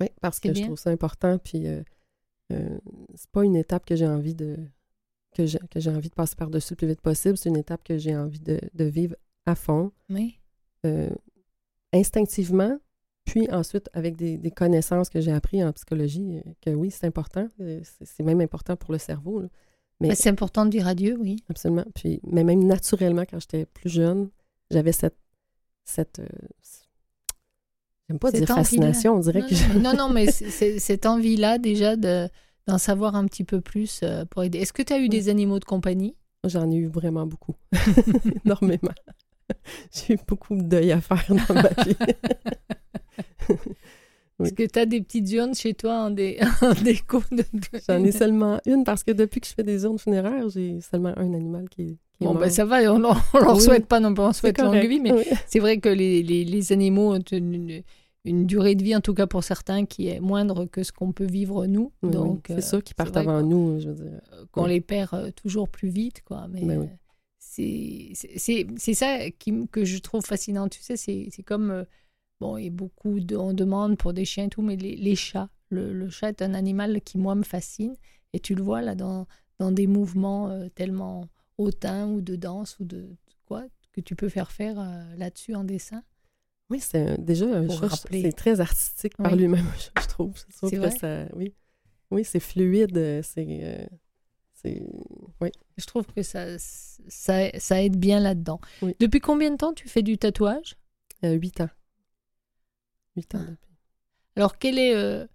[0.00, 1.38] Oui, parce que je trouve ça important.
[1.38, 1.66] Puis,
[2.50, 4.56] c'est pas une étape que j'ai envie de
[5.34, 7.36] que j'ai envie de passer par-dessus le plus vite possible.
[7.36, 9.92] C'est une étape que j'ai envie de, de, vivre à fond.
[10.08, 10.40] Oui.
[11.92, 12.78] instinctivement,
[13.26, 17.48] puis ensuite, avec des, connaissances que j'ai apprises en psychologie, euh, que oui, c'est important.
[17.60, 19.42] Euh, c'est même important pour le cerveau.
[20.00, 21.44] Mais c'est important de dire adieu, oui.
[21.50, 21.84] Absolument.
[21.94, 24.30] Puis, mais même naturellement, quand j'étais plus jeune,
[24.70, 25.18] j'avais cette.
[25.84, 26.28] cette euh,
[28.08, 29.78] J'aime pas dire fascination, on dirait non, que.
[29.78, 34.58] Non, non, mais cette envie-là, déjà, d'en savoir un petit peu plus pour aider.
[34.58, 36.16] Est-ce que tu as eu des animaux de compagnie?
[36.44, 37.56] J'en ai eu vraiment beaucoup.
[38.44, 38.94] Énormément.
[39.92, 41.96] J'ai eu beaucoup de deuil à faire dans ma vie.
[44.42, 46.38] Est-ce que tu as des petites urnes chez toi en, dé...
[46.84, 47.44] déco de...
[47.88, 51.14] J'en ai seulement une parce que depuis que je fais des urnes funéraires, j'ai seulement
[51.16, 51.96] un animal qui est.
[52.20, 55.00] bon, ben ça va, on, ne leur souhaite pas non plus, on souhaite longue vie,
[55.00, 55.12] mais
[55.46, 57.82] c'est vrai que les, les, les animaux ont une,
[58.26, 61.12] une, durée de vie, en tout cas pour certains, qui est moindre que ce qu'on
[61.12, 61.92] peut vivre nous.
[62.02, 64.20] Donc, c'est sûr qu'ils partent avant nous, je veux dire.
[64.52, 66.46] Qu'on les perd euh, toujours plus vite, quoi.
[66.50, 66.90] Mais ben
[67.38, 68.12] c'est
[68.94, 71.86] ça qui, que je trouve fascinant, tu sais, c'est comme.
[72.36, 75.48] Euh, Bon, et beaucoup de, on demande pour des chiens et tout, mais les, chats.
[75.70, 77.96] Le, chat est un animal qui, moi, me fascine.
[78.32, 79.26] Et tu le vois là dans,
[79.58, 83.08] dans des mouvements euh, tellement hautains ou de danse ou de,
[83.46, 86.02] quoi que tu peux faire faire euh, là-dessus en dessin.
[86.68, 87.66] Oui, c'est déjà un
[88.10, 89.64] c'est très artistique par lui-même,
[90.02, 90.34] je, trouve.
[90.62, 90.90] Vrai?
[90.90, 91.54] ça, oui,
[92.10, 94.82] oui c'est fluide, euh, c'est,
[95.40, 95.50] oui.
[95.78, 98.60] Je trouve que ça, ça, ça aide bien là-dedans.
[98.98, 100.76] Depuis combien de temps tu fais du tatouage?
[101.22, 101.70] Huit ans.
[103.34, 103.38] Ah.
[104.36, 104.94] Alors, quel est.
[104.94, 105.26] Euh,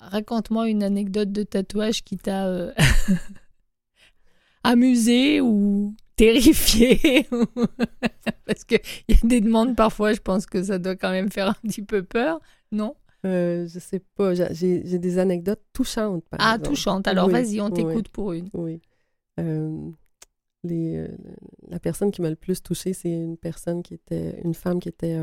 [0.00, 2.72] raconte-moi une anecdote de tatouage qui t'a euh,
[4.64, 7.26] amusé ou terrifié.
[8.46, 11.48] Parce qu'il y a des demandes parfois, je pense que ça doit quand même faire
[11.48, 12.40] un petit peu peur,
[12.72, 12.94] non?
[13.24, 14.34] Euh, Je sais pas.
[14.34, 16.24] J'ai des anecdotes touchantes.
[16.28, 17.08] Par ah, touchantes.
[17.08, 18.48] Alors, vas-y, on t'écoute pour une.
[18.54, 18.80] Oui.
[19.38, 19.90] Euh,
[20.62, 21.06] les,
[21.68, 24.88] la personne qui m'a le plus touchée, c'est une personne qui était, une femme qui
[24.88, 25.18] était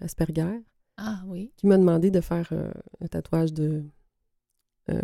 [0.00, 0.60] Asperger.
[1.02, 1.50] Ah oui.
[1.56, 3.82] Qui m'a demandé de faire euh, un tatouage de.
[4.90, 5.00] Euh,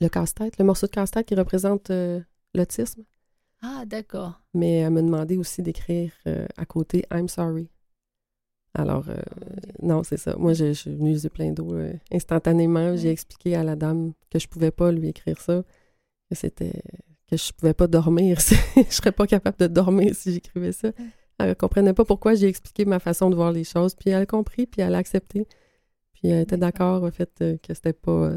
[0.00, 2.20] le casse-tête, le morceau de casse-tête qui représente euh,
[2.54, 3.04] l'autisme.
[3.62, 4.40] Ah, d'accord.
[4.54, 6.12] Mais elle m'a demandé aussi d'écrire
[6.56, 7.68] à côté I'm sorry.
[8.74, 9.22] Alors, ah,
[9.82, 10.36] non, c'est ça.
[10.36, 11.76] Moi, je, suis venue user plein d'eau
[12.12, 12.96] instantanément.
[12.96, 15.64] J'ai expliqué à la dame que je pouvais pas lui écrire ça,
[16.28, 16.82] que c'était
[17.28, 18.38] que je pouvais pas dormir.
[18.76, 20.92] je serais pas capable de dormir si j'écrivais ça.
[21.38, 23.94] Elle ne comprenait pas pourquoi j'ai expliqué ma façon de voir les choses.
[23.94, 25.46] Puis elle a compris, puis elle a accepté.
[26.12, 28.32] Puis elle était d'accord, au fait, euh, que c'était pas.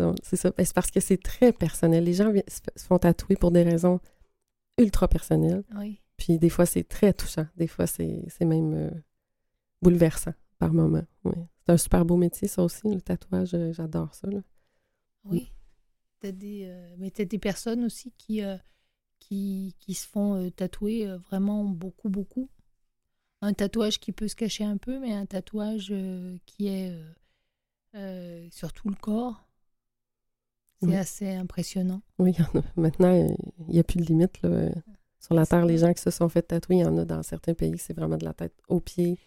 [0.00, 0.50] Euh, c'est ça.
[0.56, 2.04] Ben, c'est parce que c'est très personnel.
[2.04, 4.00] Les gens se font tatouer pour des raisons
[4.78, 5.64] ultra personnelles.
[5.76, 6.00] Oui.
[6.16, 7.46] Puis des fois, c'est très touchant.
[7.56, 8.90] Des fois, c'est même euh,
[9.82, 11.04] bouleversant par moment.
[11.24, 11.34] Oui.
[11.64, 13.56] C'est un super beau métier, ça aussi, le tatouage.
[13.72, 14.28] J'adore ça.
[15.24, 15.52] Oui.
[16.22, 18.42] As des, mais tu as des personnes aussi qui
[19.18, 22.48] qui, qui se font euh, tatouer euh, vraiment beaucoup, beaucoup.
[23.42, 26.92] Un tatouage qui peut se cacher un peu, mais un tatouage euh, qui est
[28.50, 29.42] sur tout le corps.
[30.82, 32.02] C'est assez impressionnant.
[32.18, 32.34] Oui,
[32.76, 34.42] maintenant, il n'y a plus de limite.
[34.42, 34.68] Là.
[35.18, 37.22] Sur la Terre, les gens qui se sont fait tatouer, il y en a dans
[37.22, 39.18] certains pays, c'est vraiment de la tête aux pieds.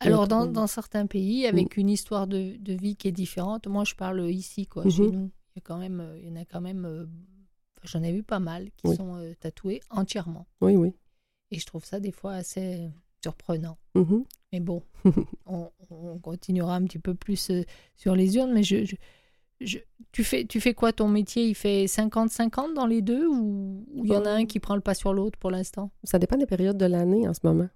[0.00, 3.84] Alors, dans, dans, certains pays, avec une histoire de, de, vie qui est différente, moi,
[3.84, 5.10] je parle ici, quoi, chez mhm.
[5.12, 5.30] nous.
[5.54, 7.08] Il y, a quand même, il y en a quand même
[7.84, 10.46] J'en ai vu pas mal qui sont euh, tatoués entièrement.
[10.60, 10.94] Oui, oui.
[11.50, 12.90] Et je trouve ça des fois assez
[13.22, 13.78] surprenant.
[13.94, 14.24] Mm-hmm.
[14.52, 14.82] Mais bon,
[15.46, 15.70] on,
[16.20, 17.62] continuera un petit peu plus euh,
[17.96, 18.52] sur les urnes.
[18.52, 18.84] Mais je,
[19.60, 19.78] je,
[20.12, 21.46] tu, fais, tu fais quoi ton métier?
[21.46, 24.80] Il fait 50-50 dans les deux ou il y en a un qui prend le
[24.80, 25.90] pas sur l'autre pour l'instant?
[26.04, 27.68] Ça dépend des périodes de l'année en ce moment.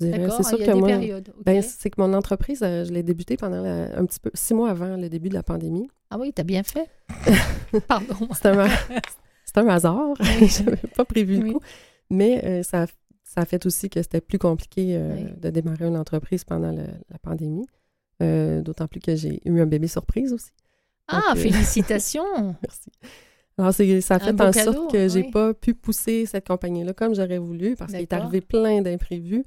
[0.00, 4.04] C'est sûr que moi, ben, c'est que mon entreprise, euh, je l'ai débutée pendant un
[4.06, 5.88] petit peu, six mois avant le début de la pandémie.
[6.10, 6.88] Ah oui, t'as bien fait.
[7.88, 8.28] Pardon.
[8.32, 8.66] C'est un,
[9.52, 10.14] c'est un hasard.
[10.20, 11.60] Je n'avais pas prévu le coup.
[12.10, 12.86] Mais euh, ça,
[13.24, 17.18] ça a fait aussi que c'était plus compliqué euh, de démarrer une entreprise pendant la
[17.20, 17.66] pandémie.
[18.22, 20.50] Euh, d'autant plus que j'ai eu un bébé surprise aussi.
[21.08, 22.22] ah, félicitations!
[22.62, 22.90] Merci.
[23.58, 27.38] Alors, ça a fait en sorte que j'ai pas pu pousser cette compagnie-là comme j'aurais
[27.38, 29.44] voulu parce qu'il est arrivé plein d'imprévus.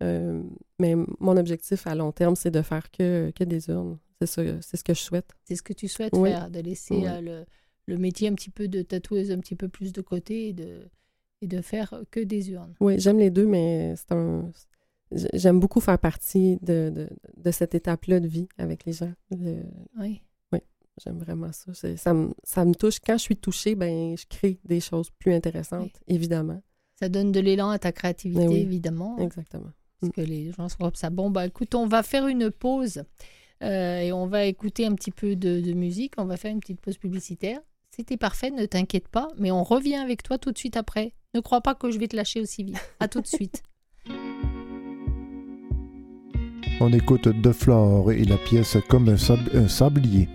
[0.00, 3.98] mais mon objectif à long terme, c'est de faire que, que des urnes.
[4.20, 5.30] C'est ce que je souhaite.
[5.44, 7.44] C'est ce que tu souhaites faire, de laisser le,
[7.88, 10.88] le métier un petit peu de tatoueuse un petit peu plus de côté et de,
[11.40, 12.74] et de faire que des urnes.
[12.80, 14.52] Oui, j'aime les deux, mais c'est un...
[15.32, 19.10] J'aime beaucoup faire partie de, de, de cette étape-là de vie avec les gens.
[19.30, 20.20] Oui.
[20.52, 20.58] Oui,
[21.02, 21.72] j'aime vraiment ça.
[21.96, 23.00] Ça me, ça me touche.
[23.00, 26.60] Quand je suis touchée, ben, je crée des choses plus intéressantes, évidemment.
[27.00, 29.16] Ça donne de l'élan à ta créativité, évidemment.
[29.16, 29.72] Exactement.
[29.98, 30.12] Parce mm.
[30.12, 31.08] que les gens se comme ça.
[31.08, 33.02] Bon, bah écoute, on va faire une pause
[33.62, 36.14] euh, et on va écouter un petit peu de, de musique.
[36.18, 37.60] On va faire une petite pause publicitaire.
[37.98, 41.14] C'était parfait, ne t'inquiète pas, mais on revient avec toi tout de suite après.
[41.34, 42.78] Ne crois pas que je vais te lâcher aussi vite.
[43.00, 43.64] À tout de suite.
[46.80, 49.16] On écoute De Flore et la pièce comme un
[49.66, 50.28] sablier.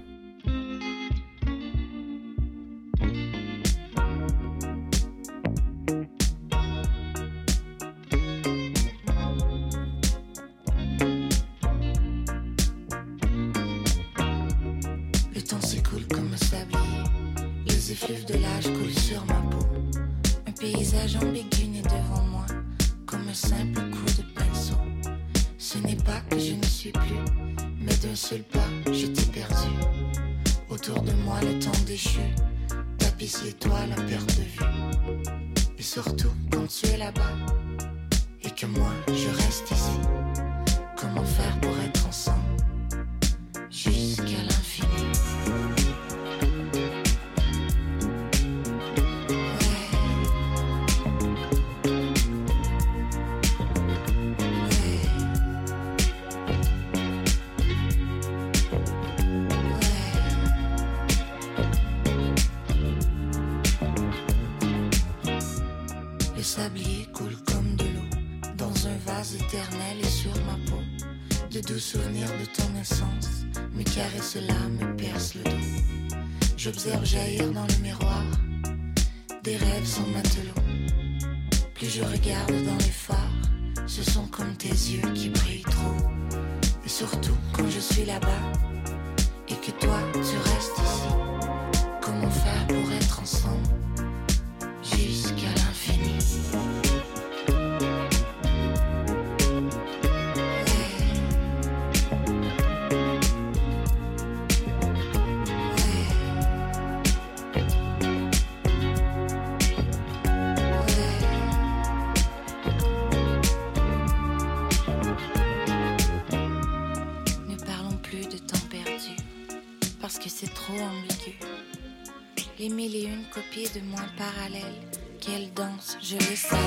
[123.34, 124.82] Copies de moi parallèles.
[125.20, 126.62] Quelle danse, je les salue.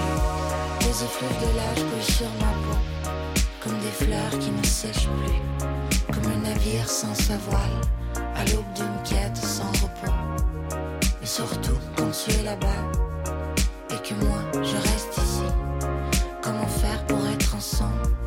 [0.81, 3.11] Les effluves de l'âge coulent sur ma peau,
[3.61, 7.81] comme des fleurs qui ne sèchent plus, comme un navire sans sa voile,
[8.35, 10.13] à l'aube d'une quête sans repos.
[11.23, 12.83] Et surtout quand tu es là-bas,
[13.91, 15.43] et que moi je reste ici,
[16.43, 18.26] comment faire pour être ensemble?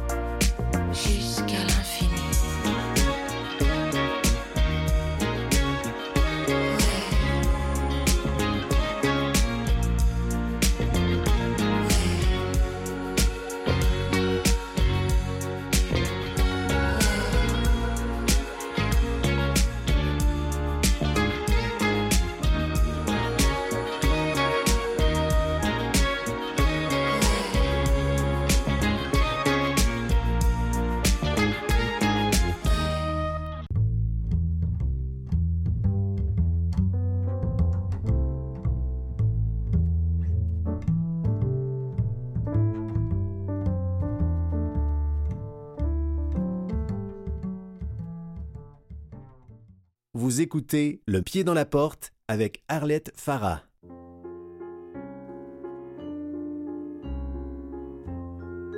[50.39, 53.63] Vous écoutez Le pied dans la porte avec Arlette Farah.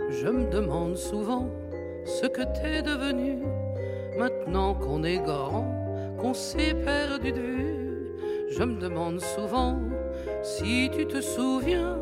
[0.09, 1.47] Je me demande souvent
[2.03, 3.43] ce que t'es devenu
[4.17, 8.07] maintenant qu'on est grand, qu'on s'est perdu de vue.
[8.49, 9.79] Je me demande souvent
[10.41, 11.99] si tu te souviens,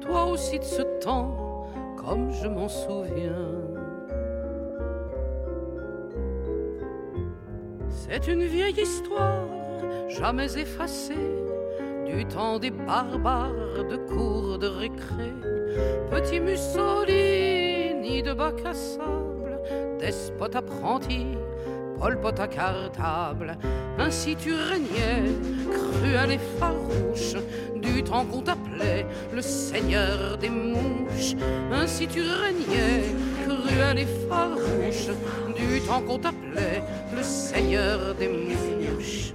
[0.00, 3.75] toi aussi de ce temps, comme je m'en souviens.
[8.08, 9.48] C'est une vieille histoire,
[10.08, 11.14] jamais effacée,
[12.06, 15.32] du temps des barbares de cours de récré.
[16.10, 19.60] Petit Mussolini de bac à sable,
[19.98, 21.26] despote apprenti,
[21.98, 23.58] Pol Pot à cartable.
[23.98, 25.32] Ainsi tu régnais,
[25.72, 27.42] cruel et farouche,
[27.74, 31.34] du temps qu'on t'appelait le seigneur des mouches.
[31.72, 33.02] Ainsi tu régnais,
[33.46, 35.08] cruel et farouche,
[35.56, 36.82] du temps qu'on t'appelait
[37.26, 39.32] seigneur des mouches.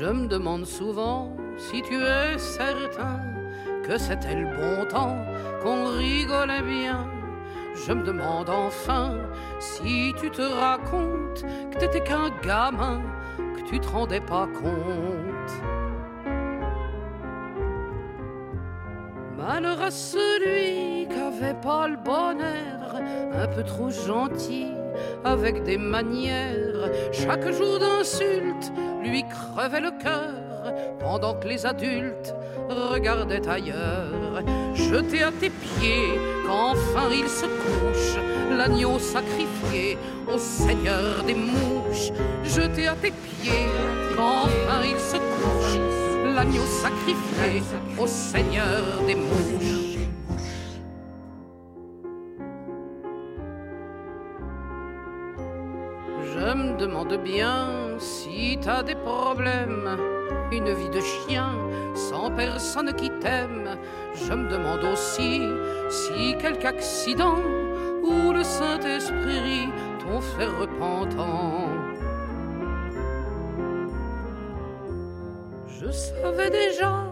[0.00, 3.20] Je me demande souvent si tu es certain
[3.86, 5.16] que c'était le bon temps,
[5.62, 7.06] qu'on rigolait bien.
[7.86, 9.18] Je me demande enfin
[9.58, 13.02] si tu te racontes que t'étais qu'un gamin,
[13.56, 15.83] que tu te rendais pas compte.
[19.36, 23.00] Malheur à celui qui avait pas le bonheur,
[23.34, 24.68] un peu trop gentil,
[25.24, 26.90] avec des manières.
[27.12, 32.34] Chaque jour d'insulte lui crevait le cœur, pendant que les adultes
[32.68, 34.42] regardaient ailleurs.
[34.74, 38.18] Jeté à tes pieds, qu'enfin il se couche,
[38.56, 39.98] l'agneau sacrifié
[40.32, 42.12] au Seigneur des mouches.
[42.44, 43.68] Jeté à tes pieds,
[44.16, 45.80] qu'enfin il se couche,
[46.34, 47.62] l'agneau sacrifié
[47.96, 50.08] au Seigneur des mouches.
[56.34, 59.96] Je me demande bien si t'as des problèmes,
[60.50, 61.52] une vie de chien
[61.94, 63.78] sans personne qui t'aime,
[64.14, 65.40] je me demande aussi
[65.88, 67.38] si quelque accident
[68.02, 69.68] ou le Saint-Esprit
[70.00, 71.73] t'ont fait repentant.
[75.84, 77.04] Je savais déjà,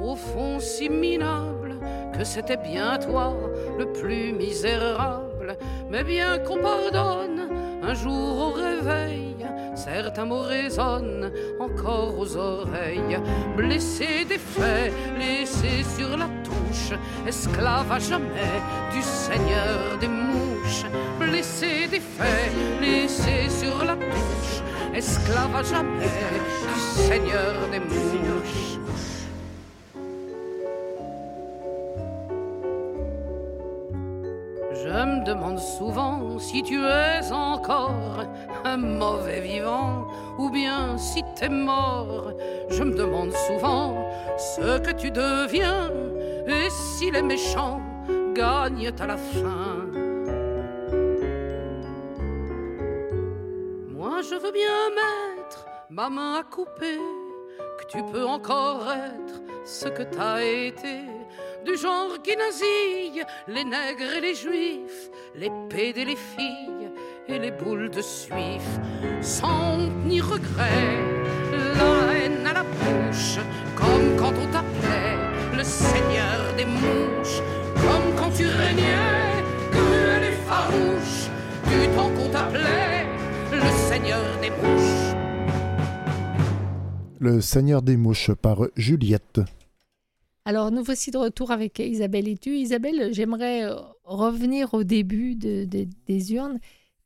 [0.00, 1.80] au fond si minable,
[2.16, 3.34] que c'était bien toi
[3.76, 5.56] le plus misérable,
[5.88, 7.48] mais bien qu'on pardonne
[7.82, 9.34] un jour au réveil,
[9.74, 13.18] certains mots résonnent encore aux oreilles.
[13.56, 18.60] Blessé des faits, laissé sur la touche, esclave à jamais
[18.92, 20.86] du Seigneur des mouches.
[21.18, 22.52] Blessé des faits,
[23.50, 24.39] sur la touche,
[24.94, 26.08] esclave à jamais
[26.76, 28.78] Seigneur des mouches.
[34.72, 38.24] Je me demande souvent si tu es encore
[38.64, 42.32] un mauvais vivant ou bien si t'es mort.
[42.70, 45.90] Je me demande souvent ce que tu deviens
[46.46, 47.80] et si les méchants
[48.34, 49.89] gagnent à la fin.
[54.22, 56.98] Je veux bien mettre ma main à couper,
[57.78, 61.00] que tu peux encore être ce que t'as été.
[61.64, 66.90] Du genre qui nasille les nègres et les juifs, les pédes et les filles
[67.28, 68.68] et les boules de suif,
[69.22, 70.98] sans ni regret,
[71.78, 73.38] la haine à la bouche,
[73.74, 77.40] comme quand on t'appelait le seigneur des mouches,
[77.74, 81.30] comme quand tu régnais, cruel et farouche,
[81.68, 83.09] du temps qu'on t'appelait
[83.50, 85.14] le seigneur des mouches.
[87.18, 89.40] Le Seigneur des Mouches par Juliette.
[90.46, 92.56] Alors, nous voici de retour avec Isabelle et tu.
[92.56, 96.58] Isabelle, j'aimerais euh, revenir au début de- de- des urnes.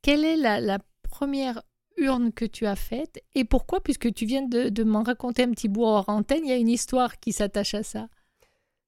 [0.03, 1.63] Quelle est la, la première
[1.97, 3.81] urne que tu as faite et pourquoi?
[3.83, 6.57] Puisque tu viens de, de m'en raconter un petit bout hors antenne, il y a
[6.57, 8.09] une histoire qui s'attache à ça.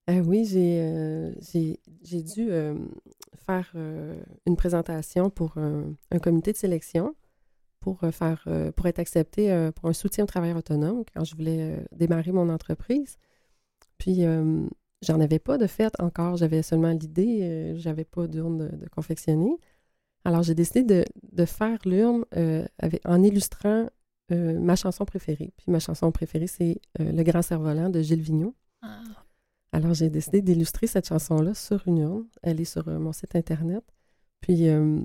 [0.06, 2.74] Ah oui, j'ai euh, j'ai- j'ai dû euh,
[3.46, 4.16] faire euh,
[4.46, 7.16] une présentation pour un, un comité de sélection
[7.86, 11.22] pour, euh, faire, euh, pour être accepté euh, pour un soutien aux travailleurs autonomes quand
[11.22, 13.16] je voulais démarrer mon entreprise.
[13.96, 14.24] Puis,
[15.02, 16.36] j'en avais pas de fait encore.
[16.36, 19.56] J'avais seulement l'idée, j'avais pas d'urne de, de confectionner.
[20.24, 22.66] Alors, j'ai décidé de, de faire l'urne euh,
[23.04, 23.88] en illustrant
[24.32, 25.52] euh, ma chanson préférée.
[25.56, 28.56] Puis, ma chanson préférée, c'est euh, Le Grand Cerf-Volant de Gilles Vigneault.
[28.82, 29.00] Ah,
[29.70, 32.26] Alors, j'ai décidé d'illustrer cette chanson-là sur une urne.
[32.42, 33.84] Elle est sur mon site Internet.
[34.40, 35.00] Puis, euh,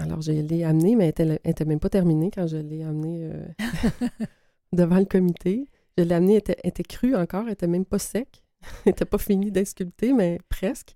[0.00, 3.46] alors, je l'ai amenée, mais elle n'était même pas terminée quand je l'ai amenée euh,
[4.72, 5.68] devant le comité.
[5.98, 8.42] Je l'ai amenée, elle était, était crue encore, elle n'était même pas sec.
[8.62, 10.94] elle n'était pas finie d'être sculptée, mais presque.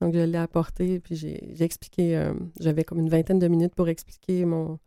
[0.00, 3.88] Donc, je l'ai apportée, puis j'ai expliqué, euh, j'avais comme une vingtaine de minutes pour
[3.88, 4.78] expliquer mon,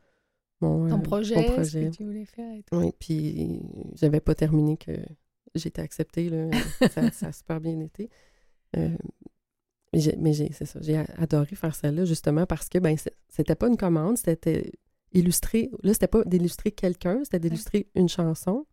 [0.62, 1.90] mon, ton euh, projet, mon ce projet.
[1.90, 2.54] que tu voulais faire.
[2.54, 2.76] et tout.
[2.78, 3.60] Oui, puis
[3.96, 4.92] j'avais pas terminé que
[5.56, 6.30] j'étais acceptée.
[6.30, 6.50] Là.
[6.92, 8.10] ça, ça a super bien été.
[8.78, 8.96] Euh,
[10.20, 13.78] mais c'est ça, j'ai adoré faire celle-là justement parce que ben c'est- c'était pas une
[13.78, 14.72] commande, c'était
[15.14, 15.72] illustrer.
[15.84, 18.66] Là, c'était pas d'illustrer quelqu'un, c'était d'illustrer une chanson.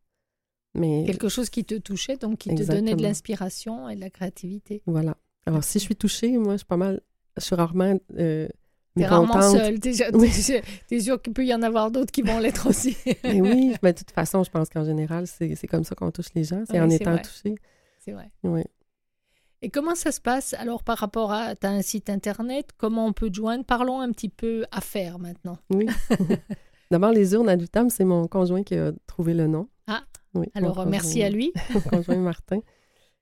[0.75, 4.11] Mais Quelque chose qui te touchait, donc qui te donnait de l'inspiration et de la
[4.11, 4.83] créativité.
[4.87, 5.17] voilà.
[5.47, 7.01] Alors, si je suis touchée, moi, je suis pas mal.
[7.39, 7.99] Je suis rarement.
[8.19, 8.49] Euh,
[8.97, 9.79] T'es rarement seule.
[9.79, 10.31] T'es Oui.
[10.45, 12.97] t'es- t'es sûr qu'il peut y en avoir d'autres qui vont l'être aussi.
[13.25, 16.35] Mais oui, mais de toute façon, je pense qu'en général, c'est comme ça qu'on touche
[16.35, 17.23] les gens, c'est Oui, en étant vrai.
[17.23, 17.55] touché.
[18.01, 18.31] C'est vrai.
[18.43, 18.63] Oui.
[19.67, 23.13] Et comment ça se passe alors par rapport à as un site internet Comment on
[23.13, 23.65] peut te joindre?
[23.65, 25.59] Parlons un petit peu affaires maintenant.
[25.71, 25.89] Oui.
[26.93, 29.69] D'abord, les urnes à Dutam, c'est mon conjoint qui a trouvé le nom.
[29.89, 30.05] Ah.
[30.35, 31.53] Oui, Alors euh, merci à lui.
[31.75, 32.61] Mon conjoint Martin,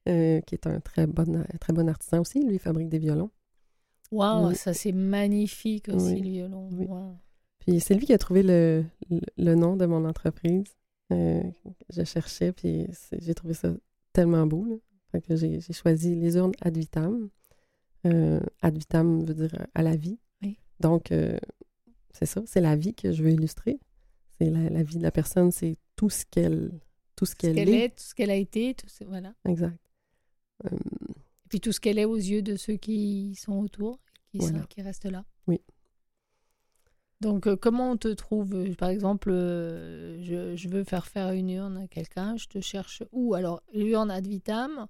[0.06, 2.44] euh, qui est un très bon, un très bon artisan aussi.
[2.44, 3.30] Lui, il fabrique des violons.
[4.12, 6.20] Waouh, ça c'est magnifique aussi Oui.
[6.20, 6.68] le violon.
[6.72, 6.86] Oui.
[7.60, 10.64] Puis c'est lui qui a trouvé le, le, le nom de mon entreprise.
[11.10, 11.42] Euh,
[11.88, 13.70] je cherchais, puis j'ai trouvé ça
[14.12, 14.66] tellement beau.
[14.66, 14.74] là.
[15.28, 17.28] J'ai choisi les urnes ad vitam.
[18.06, 20.18] Euh, ad vitam veut dire à la vie.
[20.42, 20.58] Oui.
[20.80, 21.38] Donc, euh,
[22.12, 23.78] c'est ça, c'est la vie que je veux illustrer.
[24.38, 26.70] C'est la, la vie de la personne, c'est tout ce qu'elle
[27.16, 27.84] tout ce qu'elle est.
[27.84, 29.32] est, tout ce qu'elle a été, tout ce- voilà.
[29.44, 29.78] Exact.
[30.66, 34.00] Euh, Et puis tout ce qu'elle est aux yeux de ceux qui sont autour,
[34.32, 34.66] qui, sont- Voilà.
[34.66, 35.24] qui restent là.
[35.46, 35.60] Oui.
[37.20, 41.30] Donc, euh, comment on te trouve Euh, Par exemple, euh, je, je veux faire faire
[41.32, 43.34] une urne à quelqu'un, je te cherche où?
[43.34, 44.86] Alors, l'urne ad vitam,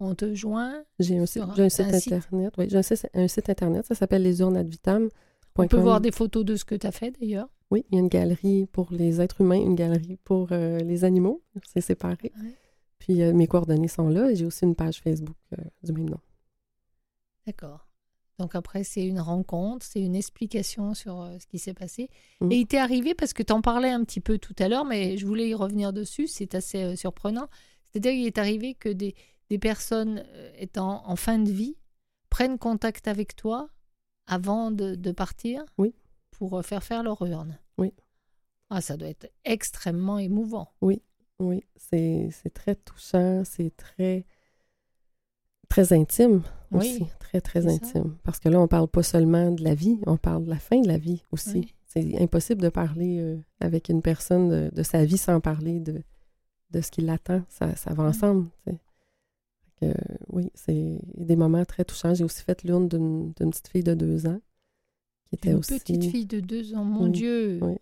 [0.00, 0.84] on te joint.
[0.98, 2.54] J'ai un, Sur site- j'ai un site internet.
[2.58, 3.86] Oui, j'ai un site, un site internet.
[3.86, 5.10] Ça s'appelle lesurneadvitam.com.
[5.56, 7.48] On peut voir des photos de ce que tu as fait d'ailleurs.
[7.70, 11.04] Oui, il y a une galerie pour les êtres humains, une galerie pour euh, les
[11.04, 11.42] animaux.
[11.72, 12.32] C'est séparé.
[12.42, 12.54] Ouais.
[12.98, 16.10] Puis euh, mes coordonnées sont là et j'ai aussi une page Facebook euh, du même
[16.10, 16.20] nom.
[17.46, 17.88] D'accord.
[18.38, 22.10] Donc après, c'est une rencontre, c'est une explication sur ce qui s'est passé.
[22.40, 22.52] Mm.
[22.52, 24.84] Et il t'est arrivé, parce que tu en parlais un petit peu tout à l'heure,
[24.84, 27.48] mais je voulais y revenir dessus, c'est assez surprenant.
[27.90, 29.14] C'est-à-dire qu'il est arrivé que des,
[29.50, 31.76] des personnes euh, étant en fin de vie
[32.30, 33.68] prennent contact avec toi
[34.26, 35.94] avant de, de partir Oui.
[36.30, 37.58] pour euh, faire faire leur urne.
[37.78, 37.92] Oui.
[38.70, 40.68] Ah, ça doit être extrêmement émouvant.
[40.80, 41.02] Oui,
[41.76, 44.24] c'est c'est très touchant, c'est très
[45.68, 47.68] très intime Oui, aussi, très très ça.
[47.68, 48.16] intime.
[48.22, 50.80] Parce que là, on parle pas seulement de la vie, on parle de la fin
[50.80, 51.58] de la vie aussi.
[51.58, 51.74] Oui.
[51.86, 56.02] C'est impossible de parler euh, avec une personne de, de sa vie sans parler de,
[56.70, 57.42] de ce qui l'attend.
[57.48, 58.08] Ça, ça va Oui.
[58.08, 58.48] ensemble.
[59.80, 59.92] Que,
[60.28, 62.14] oui, c'est des moments très touchants.
[62.14, 64.40] J'ai aussi fait l'urne d'une petite fille de deux ans
[65.28, 65.78] qui était Une aussi.
[65.78, 67.74] petite fille de deux ans, mon Oui, Dieu, oui.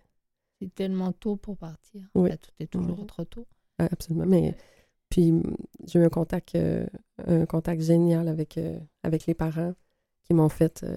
[0.61, 2.03] c'est tellement tôt pour partir.
[2.15, 2.31] Oui.
[2.31, 3.07] Là, tout est toujours Oui.
[3.07, 3.47] trop tôt.
[3.79, 4.27] Ah, Absolument.
[4.27, 4.55] Mais
[5.09, 5.33] puis
[5.87, 6.87] j'ai eu un contact, euh,
[7.27, 9.75] un contact génial avec, euh, avec les parents
[10.25, 10.97] qui m'ont fait euh,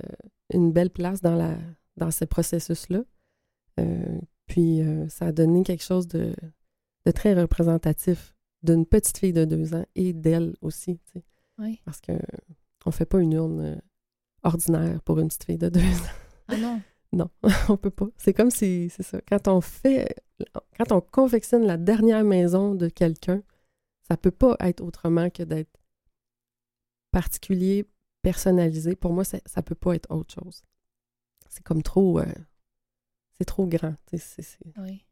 [0.53, 1.57] une belle place dans, la,
[1.97, 3.03] dans ce processus-là.
[4.47, 6.33] Puis ça a donné quelque chose de,
[7.05, 8.34] de très représentatif
[8.65, 10.97] d'une petite fille de deux ans et d'elle aussi.
[10.97, 11.23] tu sais.
[11.59, 11.79] Oui.
[11.85, 12.11] Parce que
[12.85, 13.75] on fait pas une urne euh,
[14.43, 16.15] ordinaire pour une petite fille de deux ans.
[16.49, 16.81] Ah non,
[17.13, 17.29] Non,
[17.69, 18.07] on peut pas.
[18.17, 20.13] C'est comme si, c'est ça, quand on fait,
[20.77, 23.41] quand on confectionne la dernière maison de quelqu'un,
[24.07, 25.79] ça peut pas être autrement que d'être
[27.11, 27.85] particulier,
[28.21, 28.95] personnalisé.
[28.95, 30.63] Pour moi, ça, ça peut pas être autre chose.
[31.49, 32.25] C'est comme trop, euh,
[33.37, 33.95] c'est trop grand.
[34.07, 35.04] c'est- c'est- oui.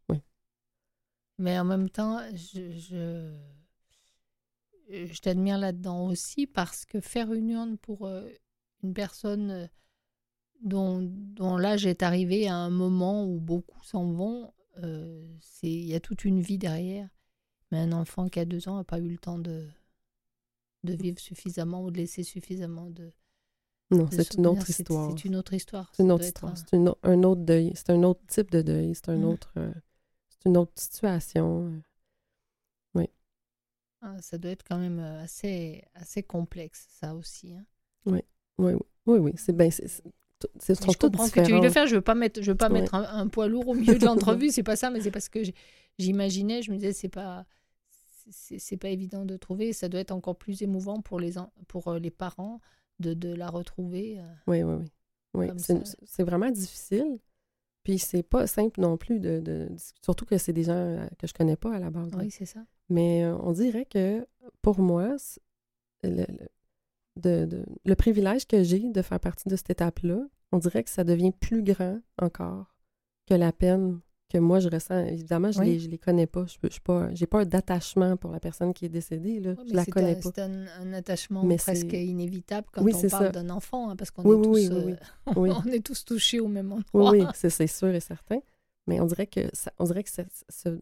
[1.38, 3.34] Mais en même temps, je, je,
[4.90, 8.28] je t'admire là-dedans aussi parce que faire une urne pour euh,
[8.84, 9.68] une personne euh,
[10.62, 14.54] dont, dont l'âge est arrivé à un moment où beaucoup s'en vont,
[14.84, 15.26] euh,
[15.64, 17.10] il y a toute une vie derrière.
[17.72, 19.68] Mais un enfant qui a deux ans n'a pas eu le temps de,
[20.84, 23.12] de vivre suffisamment ou de laisser suffisamment de.
[23.92, 25.10] Non, c'est une autre histoire.
[25.12, 25.92] C'est une autre histoire.
[25.96, 26.52] C'est une autre histoire.
[26.52, 27.72] un- C'est une un autre deuil.
[27.76, 28.94] C'est un autre type de deuil.
[28.96, 29.24] C'est un Mm.
[29.26, 29.74] autre, euh,
[30.44, 31.68] c'est une autre situation.
[31.68, 31.80] euh.
[34.06, 37.54] Ah, ça doit être quand même euh, assez, assez complexe, ça aussi.
[37.54, 37.66] hein.
[38.06, 38.20] Oui,
[38.58, 38.74] oui,
[39.06, 39.32] oui, oui.
[39.38, 39.70] C'est bien.
[39.72, 39.88] C'est,
[40.92, 41.88] je comprends ce que tu veux le faire.
[41.88, 42.82] Je veux pas mettre, je veux pas Ouais.
[42.82, 44.50] mettre un, un poids lourd au milieu de l'entrevue.
[44.50, 45.40] c'est pas ça, mais c'est parce que
[45.98, 47.46] j'imaginais, je me disais, c'est pas,
[48.30, 49.72] c'est pas évident de trouver.
[49.72, 51.36] Ça doit être encore plus émouvant pour les,
[51.70, 52.60] pour euh, les parents
[53.00, 54.22] de, de la retrouver.
[54.48, 54.84] Oui, oui,
[55.34, 55.48] oui.
[55.56, 55.80] oui.
[56.06, 57.20] C'est vraiment difficile.
[57.84, 59.70] Puis c'est pas simple non plus de, de-
[60.02, 62.12] surtout que c'est des gens euh, que je connais pas à la base.
[62.18, 62.62] Oui, c'est ça.
[62.90, 64.26] Mais euh, on dirait que
[64.62, 65.16] pour moi,
[66.04, 66.26] le, le-
[67.22, 70.90] de- de- le privilège que j'ai de faire partie de cette étape-là, on dirait que
[70.90, 72.74] ça devient plus grand encore
[73.28, 74.00] que la peine
[74.34, 75.06] que moi je ressens.
[75.06, 75.78] Évidemment, je ne Oui.
[75.90, 76.46] les, connais pas.
[76.48, 79.40] Je n'ai pas, j'ai pas d'attachement pour la personne qui est décédée.
[79.40, 79.52] Là.
[79.52, 80.22] Ouais, je la connais un, pas.
[80.36, 84.12] c'est un, un attachement Mais presque inévitable quand Oui, on parle d'un enfant, hein, parce
[84.12, 84.94] qu'on Oui, est oui, tous, oui, oui,
[85.28, 85.50] euh, oui.
[85.66, 87.12] on est tous touchés au même Oui, endroit.
[87.12, 88.40] oui, c'est, sûr et certain.
[88.88, 90.82] Mais on dirait que, ça- on dirait que cette, ce-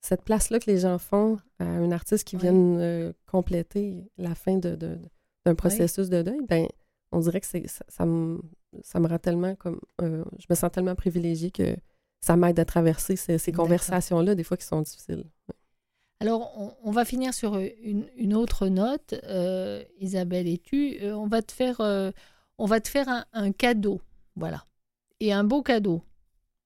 [0.00, 4.56] cette place-là que les gens font à un artiste qui vienne euh, compléter la fin
[4.58, 4.98] de, de- de-
[5.44, 6.66] d'un processus de deuil, ben,
[7.10, 8.40] on dirait que ça me,
[8.82, 9.80] ça me rend tellement comme.
[10.02, 11.74] euh, je me sens tellement privilégiée que
[12.20, 15.24] ça m'aide à traverser ces, conversations-là, des fois qui sont difficiles.
[16.20, 20.98] Alors, on, on va finir sur euh, une, une autre note, euh, Isabelle et tu.
[21.00, 22.10] Euh, on va te faire, euh,
[22.58, 24.00] on va te faire un, un cadeau,
[24.34, 24.64] voilà,
[25.20, 26.02] et un beau cadeau.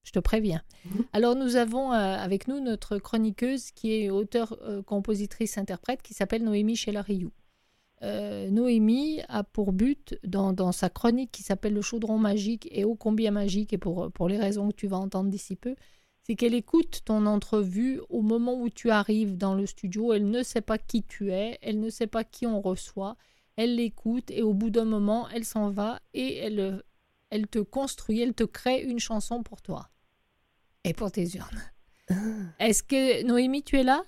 [0.04, 0.62] Je te préviens.
[0.86, 1.04] Mhm.
[1.12, 6.74] Alors, nous avons avec nous notre chroniqueuse qui est auteure, compositrice, interprète, qui s'appelle Noémie
[6.74, 7.30] Chelarriou.
[8.02, 12.84] Euh, Noémie a pour but, dans, dans sa chronique qui s'appelle Le chaudron magique et
[12.84, 15.76] ô combien magique, et pour, pour les raisons que tu vas entendre d'ici peu,
[16.22, 20.12] c'est qu'elle écoute ton entrevue au moment où tu arrives dans le studio.
[20.12, 23.16] Elle ne sait pas qui tu es, elle ne sait pas qui on reçoit.
[23.56, 26.82] Elle l'écoute et au bout d'un moment, elle s'en va et elle,
[27.30, 29.90] elle te construit, elle te crée une chanson pour toi
[30.84, 31.62] et pour tes urnes.
[32.58, 34.02] Est-ce que Noémie, tu es là?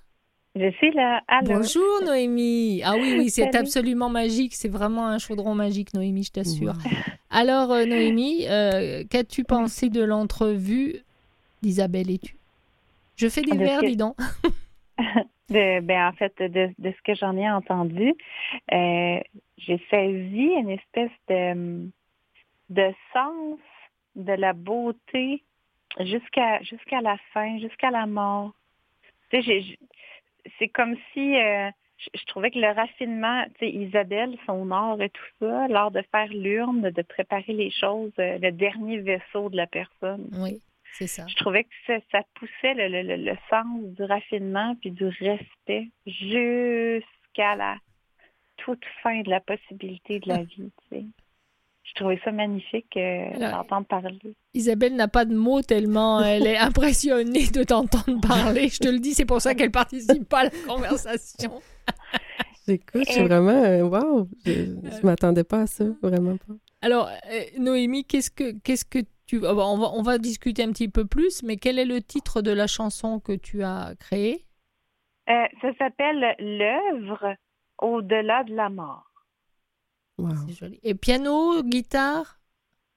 [0.56, 1.20] Je suis là.
[1.26, 1.54] Allô?
[1.58, 2.80] Bonjour Noémie.
[2.84, 4.54] Ah oui, oui, c'est absolument magique.
[4.54, 6.74] C'est vraiment un chaudron magique, Noémie, je t'assure.
[7.30, 10.94] Alors, euh, Noémie, euh, qu'as-tu pensé de l'entrevue
[11.62, 12.36] d'Isabelle et tu?
[13.16, 14.16] Je fais des De vers, que- dis donc.
[15.50, 18.14] De, ben, en fait, de, de ce que j'en ai entendu,
[18.72, 19.20] euh,
[19.58, 21.90] j'ai saisi une espèce de,
[22.70, 23.58] de sens
[24.16, 25.42] de la beauté
[26.00, 28.52] jusqu'à jusqu'à la fin, jusqu'à la mort.
[29.30, 29.78] Tu sais, j'ai- j'ai-
[30.58, 35.00] c'est comme si euh, je, je trouvais que le raffinement, tu sais, Isabelle, son art
[35.00, 39.48] et tout ça, l'art de faire l'urne, de préparer les choses, euh, le dernier vaisseau
[39.50, 40.28] de la personne.
[40.40, 40.60] Oui,
[40.92, 41.26] c'est ça.
[41.28, 45.06] Je trouvais que ça, ça poussait le, le- le- le sens du raffinement puis du
[45.06, 47.78] respect jusqu'à la
[48.56, 50.70] toute fin de la possibilité de la vie.
[50.90, 51.04] Tu sais.
[51.84, 54.18] Je trouvais ça magnifique euh, d'entendre parler.
[54.54, 58.68] Isabelle n'a pas de mots tellement elle est impressionnée de t'entendre parler.
[58.68, 61.60] Je te le dis, c'est pour ça qu'elle participe pas à la conversation.
[62.66, 63.50] J'écoute, je suis Et- vraiment.
[63.62, 64.28] euh, Wow!
[64.46, 66.54] Je, je m'attendais pas à ça, vraiment pas.
[66.80, 69.36] Alors, euh, Noémie, qu'est-ce que, qu'est-ce que tu...
[69.46, 72.00] ah bah, on, va, on va discuter un petit peu plus, mais quel est le
[72.00, 74.46] titre de la chanson que tu as créée?
[75.28, 77.34] Euh, ça s'appelle L'œuvre
[77.80, 79.04] au-delà de la mort.
[80.18, 80.30] Wow.
[80.46, 80.78] C'est joli.
[80.82, 82.38] Et piano, guitare?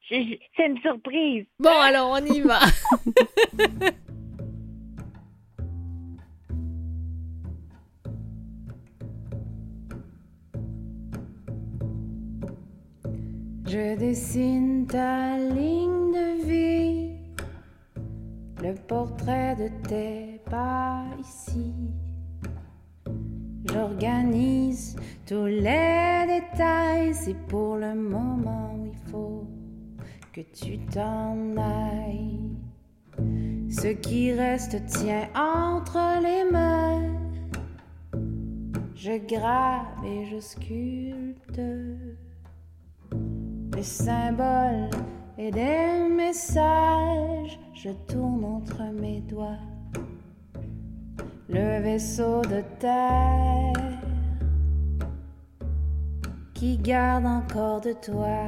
[0.07, 1.45] C'est une surprise.
[1.59, 2.59] Bon, alors on y va.
[13.67, 17.17] Je dessine ta ligne de vie,
[18.63, 21.73] le portrait de tes pas ici.
[23.73, 24.95] J'organise
[25.25, 29.45] tous les détails, c'est pour le moment où il faut
[30.33, 32.55] que tu t'en ailles.
[33.69, 37.13] Ce qui reste tient entre les mains.
[38.95, 41.61] Je grave et je sculpte
[43.11, 44.89] des symboles
[45.37, 47.59] et des messages.
[47.73, 49.59] Je tourne entre mes doigts
[51.49, 53.73] le vaisseau de terre
[56.53, 58.39] qui garde encore de toi.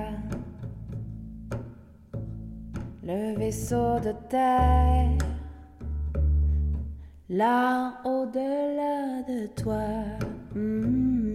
[3.03, 5.17] Le vaisseau de terre,
[7.29, 9.87] là au-delà de toi.
[10.55, 11.28] Mm,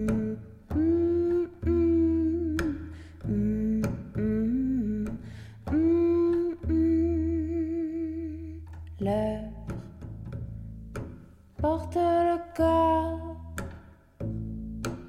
[11.65, 13.41] porte le corps,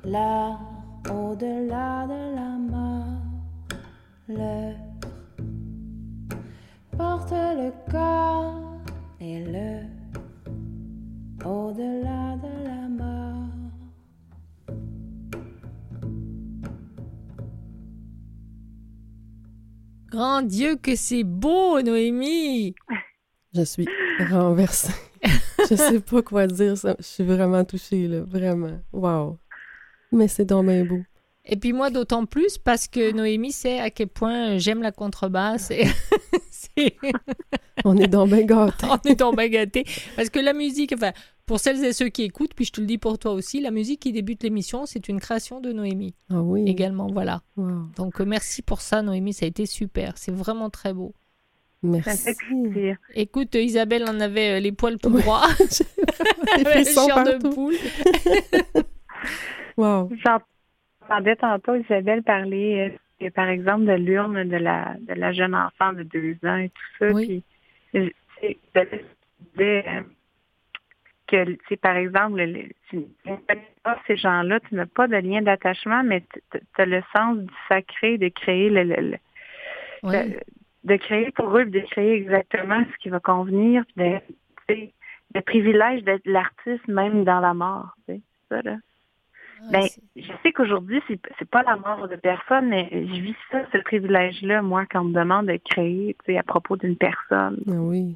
[0.06, 0.58] là
[1.12, 3.24] au-delà de la mort.
[4.30, 4.78] L'heure
[6.98, 8.80] porte le corps
[9.20, 9.82] et le
[11.46, 13.50] au-delà de la mort.
[20.10, 22.76] Grand Dieu, que c'est beau, Noémie
[23.54, 23.90] Je suis
[24.32, 24.94] renversée.
[25.70, 26.78] Je sais pas quoi dire.
[26.78, 26.96] Ça.
[27.00, 28.22] Je suis vraiment touchée, là.
[28.22, 28.80] Vraiment.
[28.94, 29.38] Wow.
[30.12, 31.00] Mais c'est donc bien beau.
[31.48, 35.70] Et puis moi, d'autant plus parce que Noémie sait à quel point j'aime la contrebasse.
[35.72, 35.86] Et
[37.86, 38.88] On est donc bien gâtés.
[38.90, 39.86] on est tombé gâtés.
[40.16, 41.12] Parce que la musique, enfin,
[41.46, 43.70] pour celles et ceux qui écoutent, puis je te le dis pour toi aussi, la
[43.72, 46.64] musique qui débute l'émission, c'est une création de Noémie Ah oui.
[46.68, 47.08] également.
[47.08, 47.44] Voilà.
[47.58, 47.84] Wow.
[47.96, 49.34] Donc euh, merci pour ça, Noémie.
[49.34, 50.14] Ça a été super.
[50.18, 51.14] C'est vraiment très beau.
[51.86, 52.94] Merci.
[53.14, 55.44] Écoute, Isabelle en avait euh, les poils tout droits.
[56.56, 57.50] Avait le de partout.
[57.56, 57.76] poule.
[59.78, 60.10] Wow.
[60.24, 65.92] J'entendais tantôt Isabelle parler, euh, par exemple, de l'urne de la, de la jeune enfant
[65.94, 67.12] de deux ans et tout ça.
[67.12, 67.44] Oui.
[67.94, 68.16] Puis,
[68.74, 69.04] Isabelle
[69.52, 70.02] disait euh,
[71.28, 75.08] que, tu sais, par exemple, le- tu ne connais pas ces gens-là, tu n'as pas
[75.08, 79.18] de lien d'attachement, mais tu as le sens du sacré de créer le, le- le-
[80.04, 80.16] Oui.
[80.86, 84.22] De, créer pour eux, de créer exactement ce qui va convenir, puis
[84.70, 84.76] de,
[85.34, 88.78] le privilège d'être l'artiste même dans la mort, c'est ça, là.
[89.64, 93.36] Ouais, Ben, je sais qu'aujourd'hui, c'est, c'est pas la mort de personne, mais je vis
[93.52, 96.98] ça, ce privilège-là, moi, quand on me demande de créer, tu sais, à propos d'une
[96.98, 97.58] personne.
[97.68, 98.16] Ah oui.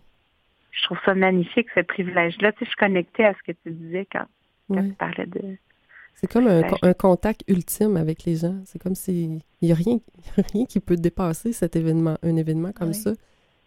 [0.72, 2.52] Je trouve ça magnifique, ce privilège-là.
[2.52, 4.26] Tu sais, je suis connectée à ce que tu disais quand,
[4.68, 4.90] quand Ouais.
[4.90, 5.58] tu parlais de...
[6.20, 8.56] C'est comme un, contact ultime avec les gens.
[8.66, 10.00] C'est comme si il n'y a rien,
[10.54, 13.14] rien qui peut dépasser cet événement, un événement comme ça.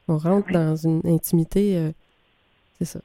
[0.08, 1.76] On rentre dans une intimité.
[1.78, 1.92] euh,
[2.78, 3.00] c'est ça.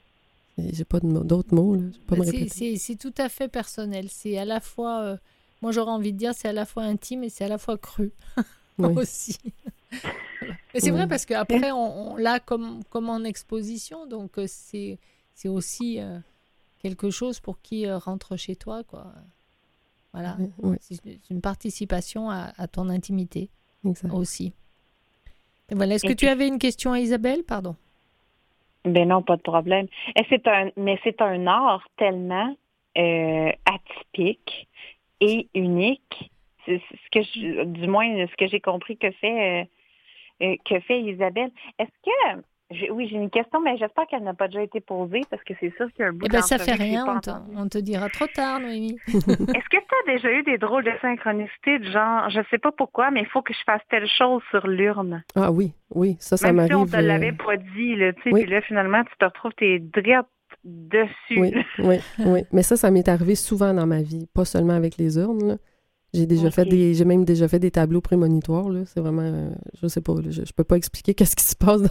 [0.57, 1.83] J'ai pas d'autres mots là.
[2.07, 4.07] Pas me C'est- tout à fait personnel.
[4.09, 5.17] C'est à la fois, euh,
[5.61, 7.77] moi j'aurais envie de dire, c'est à la fois intime et c'est à la fois
[7.77, 8.11] cru
[8.79, 8.93] Oui.
[8.97, 9.37] aussi.
[10.73, 14.97] Mais c'est vrai parce qu'après, on, on l'a comme, comme en exposition, donc euh, c'est
[15.35, 16.17] c'est aussi euh,
[16.79, 18.83] quelque chose pour qui rentre chez toi.
[18.83, 19.13] quoi.
[20.13, 20.37] Voilà.
[20.63, 23.49] Ouais, C'est une- participation à, à ton intimité
[24.11, 24.53] aussi.
[25.69, 25.95] Et voilà.
[25.95, 27.43] Est-ce que tu avais une question à Isabelle?
[27.43, 27.75] Pardon.
[28.85, 29.87] Ben non, pas de problème.
[30.15, 32.55] Et c'est un, mais c'est un art tellement
[32.97, 34.67] euh, atypique
[35.19, 36.31] et unique.
[36.65, 39.65] C'est ce que je- du moins ce que j'ai compris que fait euh,
[40.45, 41.51] euh, que fait Isabelle.
[41.79, 42.41] Est-ce que
[42.91, 45.73] oui, j'ai une question, mais j'espère qu'elle n'a pas déjà été posée parce que c'est
[45.77, 47.03] sûr qu'il y a un bout Eh bien, ça fait rien.
[47.07, 47.51] On te, entendu.
[47.55, 48.97] on te dira trop tard, Noémie.
[49.07, 52.71] Est-ce que tu as déjà eu des drôles de synchronicité de genre, je sais pas
[52.71, 55.23] pourquoi, mais il faut que je fasse telle chose sur l'urne?
[55.35, 56.91] Ah oui, oui, ça, ça Même si on m'arrive.
[56.91, 58.41] te euh, l'avait pas dit, là, tu sais, oui.
[58.43, 60.25] puis là, finalement, tu te retrouves tes drettes
[60.63, 61.39] dessus.
[61.39, 62.41] Oui, oui, oui.
[62.51, 65.47] Mais ça, ça m'est arrivé souvent dans ma vie, pas seulement avec les urnes.
[65.47, 65.55] là.
[66.13, 68.81] J'ai déjà fait des, j'ai même déjà fait des tableaux prémonitoires, là.
[68.85, 69.49] C'est vraiment, euh,
[69.81, 71.89] je sais pas, là, je, je peux pas expliquer qu'est-ce qui se passe dans,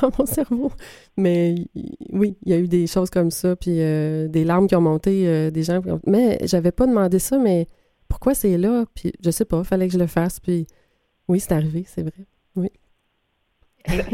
[0.00, 0.70] dans mon cerveau.
[1.16, 4.66] Mais y- oui, il y a eu des choses comme ça, puis euh, des larmes
[4.68, 7.66] qui ont monté, euh, des gens qui ont- Mais j'avais pas demandé ça, mais
[8.08, 8.84] pourquoi c'est là?
[8.94, 10.66] Puis je sais pas, fallait que je le fasse, puis
[11.26, 12.70] oui, c'est arrivé, c'est vrai.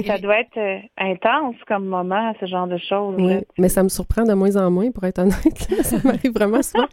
[0.06, 3.16] Ça doit être euh, intense comme moment, ce genre de choses.
[3.18, 5.58] Oui, mais ça me surprend de moins en moins, pour être honnête.
[5.82, 6.86] ça m'arrive vraiment souvent.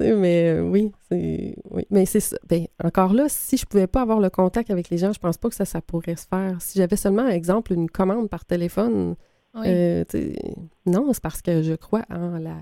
[0.00, 1.86] Mais euh, oui, c'est oui.
[1.90, 2.36] Mais c'est ça.
[2.48, 5.36] Ben, encore là, si je pouvais pas avoir le contact avec les gens, je pense
[5.38, 6.60] pas que ça, ça pourrait se faire.
[6.60, 9.14] Si j'avais seulement, exemple, une commande par téléphone,
[9.54, 9.66] Oui.
[9.68, 10.04] euh,
[10.86, 12.56] non, c'est parce que je crois en la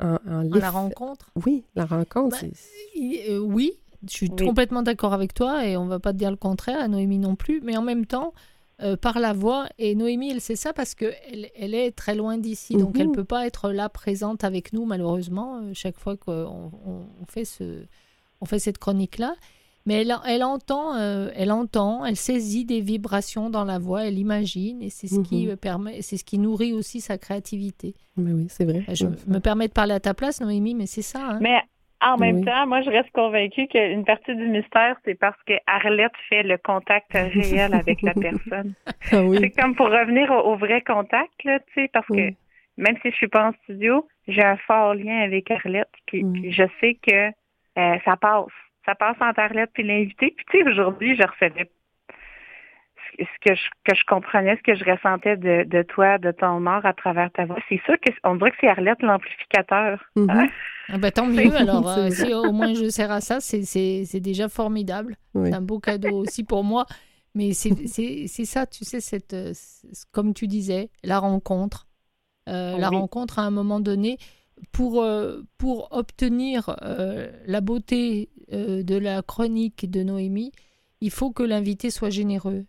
[0.00, 1.30] en, en En l'eff- la rencontre?
[1.44, 2.50] Oui, la rencontre, Ben,
[3.28, 3.72] euh, oui,
[4.06, 4.46] je suis Oui.
[4.46, 7.34] complètement d'accord avec toi et on va pas te dire le contraire, à Noémie non
[7.36, 8.32] plus, mais en même temps,
[8.82, 12.38] euh, par la voix, et Noémie, elle sait ça parce qu'elle elle est très loin
[12.38, 13.00] d'ici, donc Mhm.
[13.00, 16.32] elle peut pas être là présente avec nous, malheureusement, euh, chaque fois qu'on
[16.86, 17.84] on- on fait, ce,
[18.40, 19.34] on fait cette chronique-là.
[19.86, 24.18] Mais elle, elle entend, euh, elle entend, elle saisit des vibrations dans la voix, elle
[24.18, 25.56] imagine, et c'est ce qui Mhm.
[25.56, 27.94] permet, c'est ce qui nourrit aussi sa créativité.
[28.16, 28.84] mais oui, c'est vrai.
[28.92, 31.30] Je me permets de parler à ta place, Noémie, mais c'est ça.
[31.30, 31.38] hein.
[31.40, 31.58] Mais
[32.02, 32.44] en même Oui.
[32.44, 36.56] temps, moi, je reste convaincue qu'une partie du mystère, c'est parce que Arlette fait le
[36.58, 38.74] contact réel avec la personne.
[39.12, 42.32] Ah C'est comme pour revenir au, au vrai contact, là, tu sais, parce que
[42.78, 46.52] même si je suis pas en studio, j'ai un fort lien avec Arlette, puis, puis
[46.52, 47.28] je sais que
[47.78, 48.46] euh, ça passe.
[48.86, 50.32] Ça passe entre Arlette et l'invité.
[50.34, 51.70] Puis tu sais, aujourd'hui, je recevais
[53.18, 56.64] ce que je, que je comprenais, ce que je ressentais de, de toi, de ton
[56.66, 57.58] art à travers ta voix.
[57.68, 60.00] C'est sûr que on dirait que c'est Arlette l'amplificateur.
[60.16, 60.48] Mhm.
[60.92, 64.04] Ah ben, tant mieux, alors euh, si au moins je sers à ça, c'est- c'est
[64.06, 65.16] c'est déjà formidable.
[65.34, 65.50] Oui.
[65.50, 66.86] C'est un beau cadeau aussi pour moi.
[67.34, 69.52] Mais c'est c'est- c'est ça, tu sais, cette, euh,
[70.10, 71.86] comme tu disais, la rencontre.
[72.48, 74.16] Euh, La rencontre à un moment donné,
[74.72, 80.50] pour, euh, pour obtenir euh, la beauté euh, de la chronique de Noémie,
[81.00, 82.64] il faut que l'invité soit généreux.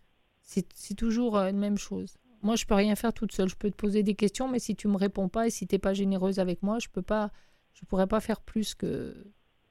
[0.74, 2.14] C'est toujours euh, une même chose.
[2.42, 3.48] Moi, je peux rien faire toute seule.
[3.48, 5.74] Je peux te poser des questions, mais si tu me réponds pas et si tu
[5.74, 7.30] n'es pas généreuse avec moi, je peux pas,
[7.72, 9.14] je pourrais pas faire plus que,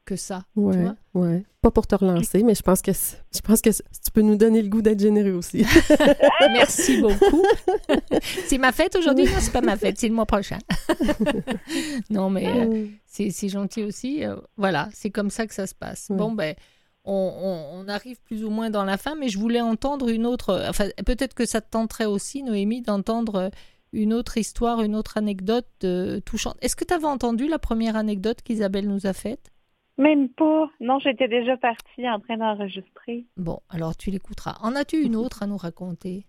[0.06, 0.46] que ça.
[0.54, 0.96] tu Ouais, vois?
[1.14, 1.44] ouais.
[1.62, 4.62] Pas pour te relancer, mais je pense que je pense que tu peux nous donner
[4.62, 5.64] le goût d'être généreux aussi.
[6.54, 7.44] Merci beaucoup.
[8.48, 9.26] c'est ma fête aujourd'hui?
[9.26, 10.58] Non, c'est pas ma fête, c'est le mois prochain.
[12.10, 14.24] non, mais euh, c'est c'est gentil aussi.
[14.26, 16.08] Euh, voilà, c'est comme ça que ça se passe.
[16.10, 16.16] Ouais.
[16.18, 16.56] Bon, ben,
[17.04, 20.26] on, on- on arrive plus ou moins dans la fin, mais je voulais entendre une
[20.26, 20.66] autre.
[20.70, 23.50] Enfin, peut-être que ça te tenterait aussi, Noémie, d'entendre euh,
[23.94, 26.58] une autre histoire, une autre anecdote euh, touchante.
[26.62, 29.52] Est-ce que tu avais entendu la première anecdote qu'Isabelle nous a faite?
[29.98, 30.70] Même pas.
[30.80, 33.26] Non, j'étais déjà partie en train d'enregistrer.
[33.38, 34.58] Bon, alors tu l'écouteras.
[34.62, 36.26] En as-tu une autre à nous raconter?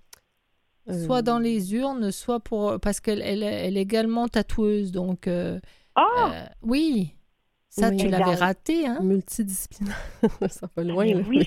[0.90, 4.90] Euh, soit dans les urnes, soit pour parce qu'elle elle, est- elle est également tatoueuse,
[4.90, 5.60] donc euh,
[5.94, 6.02] Ah!
[6.32, 7.14] euh, oui,
[7.74, 7.96] ça Oui.
[7.96, 8.98] tu l'avais raté, hein?
[9.02, 9.96] Multidisciplinaire.
[10.50, 11.22] ça va loin, mais là.
[11.26, 11.46] oui.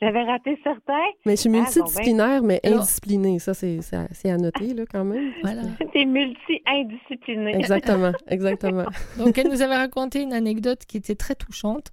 [0.00, 0.92] J'avais raté certains.
[1.24, 1.64] Mais je suis Ah, bon, ben.
[1.64, 3.38] multidisciplinaire, mais indisciplinée.
[3.38, 5.32] Ça, c'est à, c'est à noter, là, quand même.
[5.42, 5.62] Voilà.
[5.92, 7.56] T'es multi-indiscipliné.
[7.56, 8.84] Exactement, exactement.
[9.18, 11.88] Donc elle nous avait raconté une anecdote qui était très touchante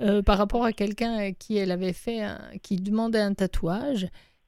[0.00, 4.06] euh, par rapport à quelqu'un à qui elle avait fait, un- qui demandait un tatouage,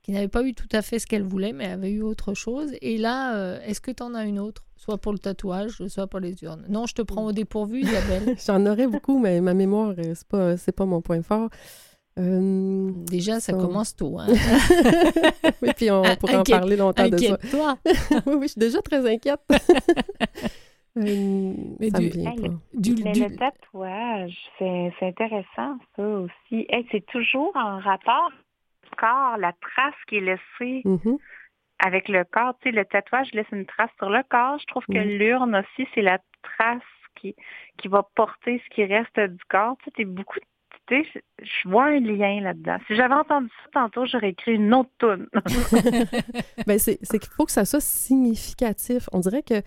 [0.08, 2.72] qui n'avait pas eu tout à fait ce qu'elle voulait, mais avait eu autre chose.
[2.80, 6.06] Et là, euh, est-ce que tu en as une autre, soit pour le tatouage, soit
[6.06, 8.34] pour les urnes Non, je te prends au dépourvu, Isabelle.
[8.46, 11.50] J'en aurais beaucoup, mais ma mémoire, euh, c'est pas, c'est pas mon point fort.
[12.18, 14.18] Euh, Déjà, ça Ça- commence tôt.
[14.18, 14.28] Hein.
[15.62, 17.34] oui, puis on pourrait en parler longtemps de ça.
[17.34, 17.78] Inquiète-toi.
[17.84, 19.40] oui, oui, je suis déjà très inquiète.
[20.96, 22.48] Euh, Mais ça du- me Hey, pas.
[22.74, 26.66] Du, Mais du- le tatouage, c'est c'est intéressant, ça aussi.
[26.70, 28.30] Hey, c'est toujours en rapport
[28.98, 31.16] corps, la trace qui est laissée Mhm.
[31.78, 32.54] avec le corps.
[32.60, 34.58] Tu sais, le tatouage laisse une trace sur le corps.
[34.58, 35.18] Je trouve que Mhm.
[35.18, 36.82] l'urne aussi, c'est la trace
[37.16, 37.34] qui,
[37.78, 39.76] qui va porter ce qui reste du corps.
[39.84, 40.38] Tu sais, beaucoup...
[40.86, 42.78] Tu sais, je- vois un lien là-dedans.
[42.86, 45.28] Si j'avais entendu ça tantôt, j'aurais écrit une autre toune.
[46.66, 49.08] Ben, c'est c'est qu'il faut que ça soit significatif.
[49.12, 49.60] On dirait que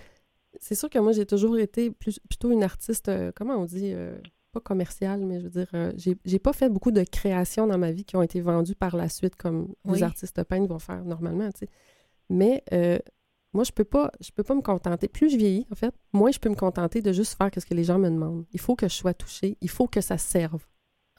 [0.59, 3.93] c'est sûr que moi, j'ai toujours été plus, plutôt une artiste, euh, comment on dit,
[3.93, 4.17] euh,
[4.51, 5.91] pas commerciale, mais je veux dire, euh,
[6.25, 9.09] j'ai pas fait beaucoup de créations dans ma vie qui ont été vendues par la
[9.09, 9.97] suite comme Oui.
[9.97, 11.69] les artistes peintres vont faire normalement, tu sais.
[12.29, 12.99] Mais euh,
[13.53, 15.07] moi, je peux pas, je peux pas me contenter.
[15.07, 17.73] Plus je vieillis, en fait, moins je peux me contenter de juste faire ce que
[17.73, 18.45] les gens me demandent.
[18.53, 20.65] Il faut que je sois touchée, il faut que ça serve.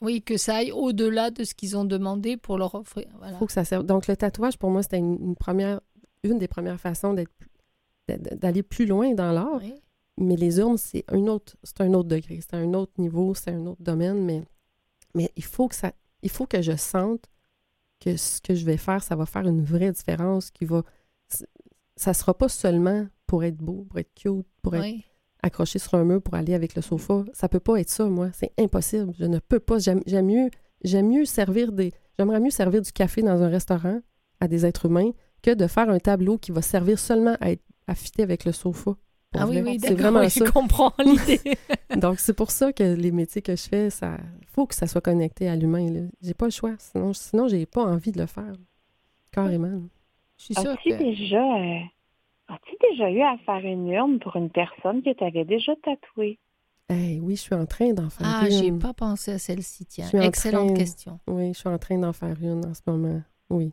[0.00, 3.06] Oui, que ça aille au-delà de ce qu'ils ont demandé pour leur offrir.
[3.18, 3.34] Voilà.
[3.34, 3.84] Il faut que ça serve.
[3.84, 5.80] Donc, le tatouage, pour moi, c'était une, une première,
[6.24, 7.30] une des premières façons d'être
[8.08, 9.60] d'a- d'aller plus loin dans l'art.
[9.60, 9.74] Oui.
[10.18, 13.50] Mais les urnes, c'est un autre, c'est un autre degré, c'est un autre niveau, c'est
[13.50, 14.42] un autre domaine, mais,
[15.14, 15.92] mais il faut que ça,
[16.22, 17.24] il faut que je sente
[17.98, 20.82] que ce que je vais faire, ça va faire une vraie différence, qui va,
[21.96, 25.04] ça sera pas seulement pour être beau, pour être cute, pour être Oui.
[25.42, 27.24] accroché sur un mur pour aller avec le sofa.
[27.32, 28.30] Ça peut pas être ça, moi.
[28.34, 29.14] C'est impossible.
[29.18, 29.78] Je ne peux pas.
[29.78, 30.50] J'aime mieux,
[30.84, 31.92] j'aime mieux servir des.
[32.18, 34.00] J'aimerais mieux servir du café dans un restaurant
[34.40, 37.62] à des êtres humains que de faire un tableau qui va servir seulement à être
[37.94, 38.96] fitter avec le sofa.
[39.34, 39.70] Ah oui, vrai.
[39.72, 40.44] oui, c'est d'accord, vraiment oui, ça.
[40.44, 41.40] je comprends l'idée.
[41.96, 45.00] Donc, c'est pour ça que les métiers que je fais, ça faut que ça soit
[45.00, 45.90] connecté à l'humain.
[45.90, 46.00] là.
[46.20, 46.74] J'ai pas le choix.
[46.78, 48.52] Sinon, sinon j'ai pas envie de le faire.
[49.30, 49.80] Carrément.
[50.38, 50.94] Je suis sûre As-tu que...
[50.98, 51.80] déjà, euh,
[52.48, 56.38] as-tu déjà eu à faire une urne pour une personne que tu avais déjà tatouée?
[56.90, 58.78] Hey, oui, je suis en train d'en faire Ah, j'ai une.
[58.78, 60.10] pas pensé à celle-ci, tiens.
[60.20, 61.20] Excellente train- question.
[61.26, 63.22] Oui, je suis en train d'en faire une en ce moment.
[63.48, 63.72] Oui.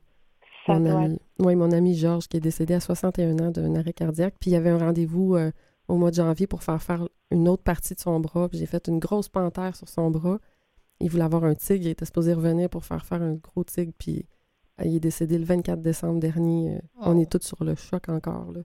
[0.78, 3.94] Mon doit ami, oui, mon ami Georges qui est décédé à 61 ans d'un arrêt
[3.94, 4.36] cardiaque.
[4.40, 5.52] Puis il y avait un rendez-vous euh,
[5.88, 8.50] au mois de janvier pour faire faire une autre partie de son bras.
[8.50, 10.40] Puis j'ai fait une grosse panthère sur son bras.
[11.00, 11.86] Il voulait avoir un tigre.
[11.86, 13.94] Il était supposé revenir pour faire faire un gros tigre.
[13.98, 14.26] Puis
[14.82, 16.76] euh, il est décédé le 24 décembre dernier.
[16.76, 17.22] Euh, On Oh.
[17.22, 18.52] est tous sur le choc encore.
[18.52, 18.62] là.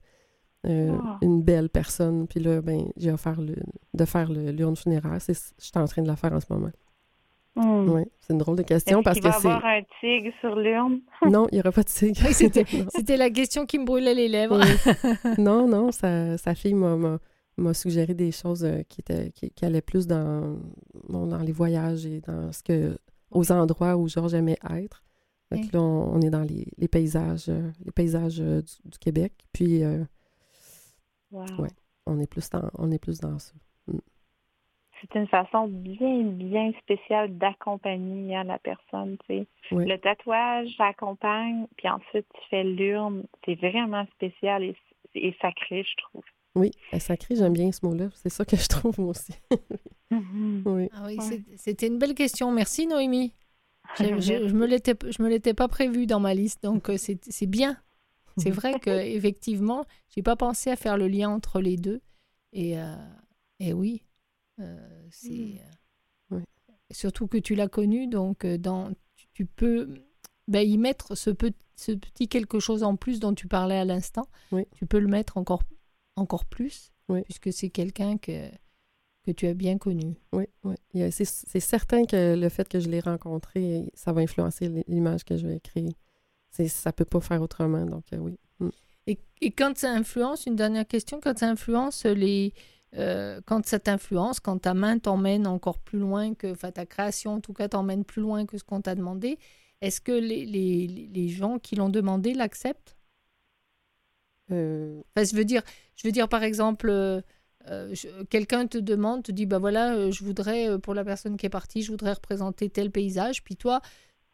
[0.66, 1.18] Euh, Ah.
[1.22, 2.26] Une belle personne.
[2.26, 3.54] Puis là, ben, j'ai offert le-
[3.92, 5.18] de faire l'urne funéraire.
[5.26, 6.70] Je suis en train de la faire en ce moment.
[7.56, 7.88] Hmm.
[7.88, 9.46] Oui, c'est une drôle de Est-ce question parce qu'il que va c'est...
[9.48, 11.00] avoir un tigre sur l'urne?
[11.30, 12.20] Non, il n'y aura pas de tigre.
[12.26, 12.32] Oui,
[12.88, 14.58] c'était- la question qui me brûlait les lèvres.
[14.60, 15.14] Oui.
[15.38, 17.18] non, non, sa, sa fille m'a- m'a
[17.56, 20.58] m'a suggéré des choses euh, qui, étaient, qui, qui allaient plus dans,
[21.08, 22.98] bon, dans les voyages et dans ce que
[23.30, 25.04] aux endroits où Georges aimait être.
[25.52, 27.46] Là, on, on est dans les, les paysages,
[27.84, 29.32] les paysages euh, du, du Québec.
[29.52, 30.02] Puis euh,
[31.30, 31.44] Wow.
[31.60, 31.68] Ouais.
[32.06, 33.52] on est plus dans, on est plus dans ça.
[35.12, 39.46] C'est une façon bien, bien spéciale d'accompagner hein, la personne, tu sais.
[39.72, 39.86] Oui.
[39.86, 43.24] Le tatouage, j'accompagne, puis ensuite tu fais l'urne.
[43.44, 44.76] C'est vraiment spécial et,
[45.14, 46.22] et sacré, je trouve.
[46.54, 48.08] Oui, sacré, j'aime bien ce mot-là.
[48.14, 49.32] C'est ça que je trouve moi aussi.
[50.10, 50.88] oui.
[50.92, 51.24] Ah oui, Ouais.
[51.24, 52.50] c'est- c'était une belle question.
[52.52, 53.34] Merci, Noémie.
[53.98, 57.22] Je, je, me l'étais, je me l'étais pas prévu dans ma liste, donc euh, c'est,
[57.30, 57.76] c'est bien.
[58.38, 59.84] C'est vrai que effectivement,
[60.14, 62.00] j'ai pas pensé à faire le lien entre les deux.
[62.54, 62.94] Et, euh,
[63.60, 64.02] et oui,
[65.10, 65.66] c'est euh,
[66.30, 66.42] Oui.
[66.90, 68.90] surtout que tu l'as connu, donc euh, dans,
[69.34, 69.88] tu, peux
[70.48, 73.84] ben, y mettre ce, pe- ce petit quelque chose en plus dont tu parlais à
[73.84, 74.26] l'instant.
[74.52, 74.64] Oui.
[74.76, 75.62] Tu peux le mettre encore,
[76.16, 77.22] encore plus, Oui.
[77.22, 78.48] puisque c'est quelqu'un que,
[79.24, 80.14] que tu as bien connu.
[80.32, 80.44] Oui,
[81.10, 85.46] C'est certain que le fait que je l'ai rencontré, ça va influencer l'image que je
[85.46, 85.94] vais créer.
[86.68, 88.38] Ça peut pas faire autrement, donc euh, oui.
[88.60, 88.68] Mm.
[89.08, 92.52] Et, et quand ça influence, une dernière question, quand ça influence les...
[92.96, 96.52] euh, quand ça t'influence, quand ta main t'emmène encore plus loin que...
[96.52, 99.38] Enfin, ta création, en tout cas, t'emmène plus loin que ce qu'on t'a demandé,
[99.80, 102.96] est-ce que les, les, les gens qui l'ont demandé l'acceptent?
[104.50, 105.62] Euh, Enfin, je veux dire,
[105.96, 107.94] je veux dire par exemple, euh,
[108.30, 111.82] quelqu'un te demande, te dit, bah voilà, je voudrais, pour la personne qui est partie,
[111.82, 113.42] je voudrais représenter tel paysage.
[113.42, 113.80] Puis toi,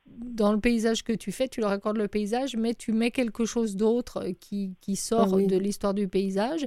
[0.06, 3.44] dans le paysage que tu fais, tu leur accordes le paysage, mais tu mets quelque
[3.44, 5.46] chose d'autre qui, qui sort Ah oui.
[5.46, 6.66] de l'histoire du paysage.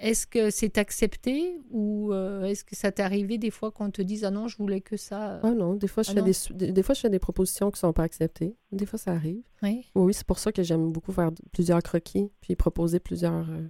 [0.00, 4.00] Est-ce que c'est accepté ou euh, est-ce que ça t'est arrivé des fois qu'on te
[4.02, 6.22] dise, ah non, je voulais que ça euh, Ah non, des fois, je Ah fais
[6.22, 8.56] des, su- des, des fois, je fais des propositions qui sont pas acceptées.
[8.72, 9.42] Des fois, ça arrive.
[9.62, 10.14] Oui.
[10.14, 13.68] C'est pour ça que j'aime beaucoup faire plusieurs croquis, puis proposer plusieurs, euh,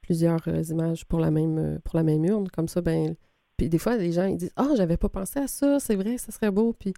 [0.00, 2.48] plusieurs euh, images pour la même pour la même urne.
[2.48, 3.16] Comme ça, ben.
[3.56, 6.18] Puis des fois, les gens ils disent Ah, j'avais pas pensé à ça, c'est vrai,
[6.18, 6.72] ça serait beau.
[6.72, 6.94] Puis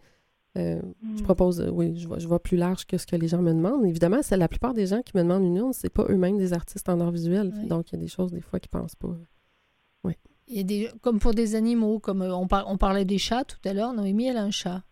[0.56, 0.80] euh,
[1.16, 3.84] je propose, euh, oui, je vais plus large que ce que les gens me demandent.
[3.86, 6.52] Évidemment, c'est la plupart des gens qui me demandent une urne, c'est pas eux-mêmes des
[6.52, 7.52] artistes en art visuel.
[7.56, 7.68] Oui.
[7.68, 9.08] Donc, il y a des choses, des fois, qu'ils pensent pas.
[10.48, 13.18] Il y a des, comme pour des animaux, comme euh, on, par- on parlait des
[13.18, 14.82] chats tout à l'heure, Noémie, elle a un chat.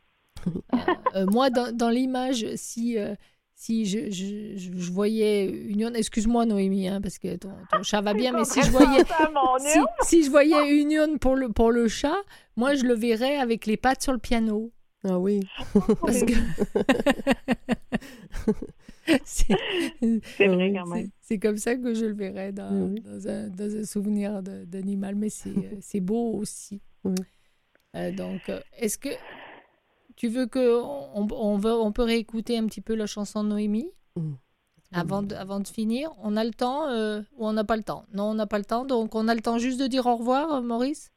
[0.75, 0.79] Euh,
[1.15, 3.15] euh, moi, dans, dans l'image, si, euh,
[3.55, 7.85] si je, je, je- je voyais une urne, excuse-moi Noémie, hein, parce que ton, ton
[7.85, 9.05] chat va bien, mais si je voyais,
[10.03, 12.17] si je voyais une urne pour le, pour le chat,
[12.57, 14.73] moi, je le verrais avec les pattes sur le piano.
[15.05, 15.41] Ah oui.
[16.01, 16.33] Parce que...
[19.25, 19.53] c'est
[20.39, 21.11] vrai oui, quand même.
[21.21, 22.91] c'est- comme ça que je le verrais dans,
[23.27, 26.81] un, dans un souvenir d'animal, mais c'est euh, beau aussi.
[27.97, 29.11] Euh, donc, euh, est-ce que
[30.17, 33.51] tu veux que on, on, veut, on peut réécouter un petit peu la chanson de
[33.51, 33.91] Noémie?
[34.17, 34.35] Mm.
[34.93, 37.83] avant de, avant de finir On a le temps euh, ou on n'a pas le
[37.83, 38.07] temps?
[38.13, 40.15] Non, on n'a pas le temps, donc on a le temps juste de dire au
[40.17, 41.11] revoir, Maurice?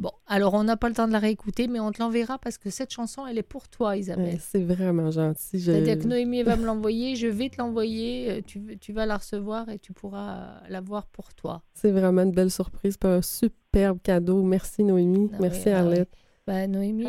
[0.00, 2.56] Bon, alors on n'a pas le temps de la réécouter, mais on te l'enverra parce
[2.56, 4.34] que cette chanson, elle est pour toi, Isabelle.
[4.34, 5.58] Ouais, c'est vraiment gentil.
[5.60, 9.04] Je- C'est-à-dire que Noémie va me l'envoyer, je vais te l'envoyer, euh, tu, tu vas
[9.04, 11.62] la recevoir et tu pourras euh, la voir pour toi.
[11.74, 14.42] C'est vraiment une belle surprise, pas un superbe cadeau.
[14.42, 16.10] Merci Noémie, Ah merci oui, ah Arlette.
[16.46, 17.04] Bah, Noémie,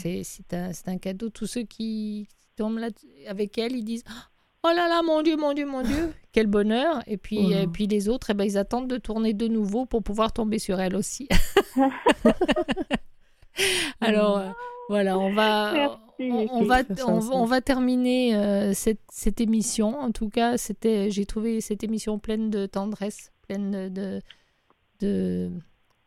[0.00, 1.30] c'est c'est un, c'est un cadeau.
[1.30, 2.88] Tous ceux qui tombent là
[3.28, 4.04] avec elle, ils disent
[4.64, 7.02] Oh là là, mon Dieu, mon Dieu, mon Dieu, quel bonheur.
[7.06, 7.50] Et puis, Wow.
[7.52, 10.58] et puis les autres, eh ben, ils attendent de tourner de nouveau pour pouvoir tomber
[10.58, 11.28] sur elle aussi.
[14.00, 14.48] Alors, euh,
[14.88, 16.82] voilà, on va, Merci, on, va,
[17.32, 19.98] on, va terminer euh, cette, cette émission.
[19.98, 24.20] En tout cas, c'était, j'ai trouvé cette émission pleine de tendresse, pleine de,
[25.00, 25.50] de,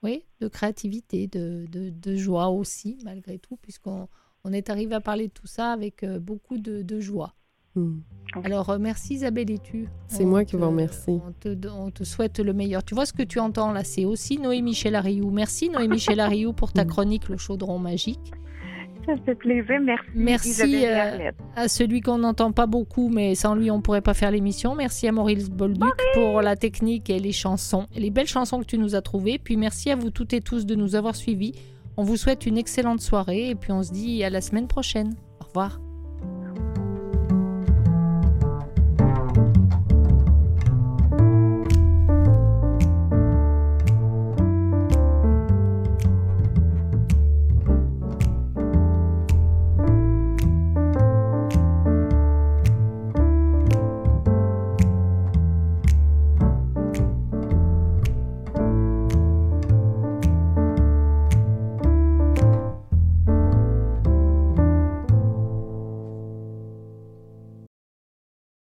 [0.02, 4.08] oui, de créativité, de, de, de joie aussi, malgré tout, puisqu'on
[4.44, 7.34] on est arrivé à parler de tout ça avec euh, beaucoup de, de joie.
[7.76, 8.00] Hmm.
[8.44, 9.88] Alors, euh, merci Isabelle et tu.
[10.08, 11.20] C'est moi qui vous remercie.
[11.28, 12.84] On te, on te souhaite le meilleur.
[12.84, 15.30] Tu vois ce que tu entends là, c'est aussi Noé Michel Ariou.
[15.30, 16.88] Merci Noé Michel Ariou pour ta Mm.
[16.88, 18.32] chronique Le Chaudron Magique.
[19.06, 19.80] Ça fait plaisir.
[19.84, 20.08] Merci.
[20.16, 21.30] Merci, euh.
[21.58, 24.76] À celui qu'on n'entend pas beaucoup, mais sans lui, on pourrait pas faire l'émission.
[24.76, 28.66] Merci à Maurice Bolduc pour la technique et les chansons, et les belles chansons que
[28.66, 29.40] tu nous as trouvées.
[29.44, 31.52] Puis merci à vous toutes et tous de nous avoir suivis.
[31.98, 35.14] On vous souhaite une excellente soirée et puis on se dit à la semaine prochaine.
[35.42, 35.83] Au revoir.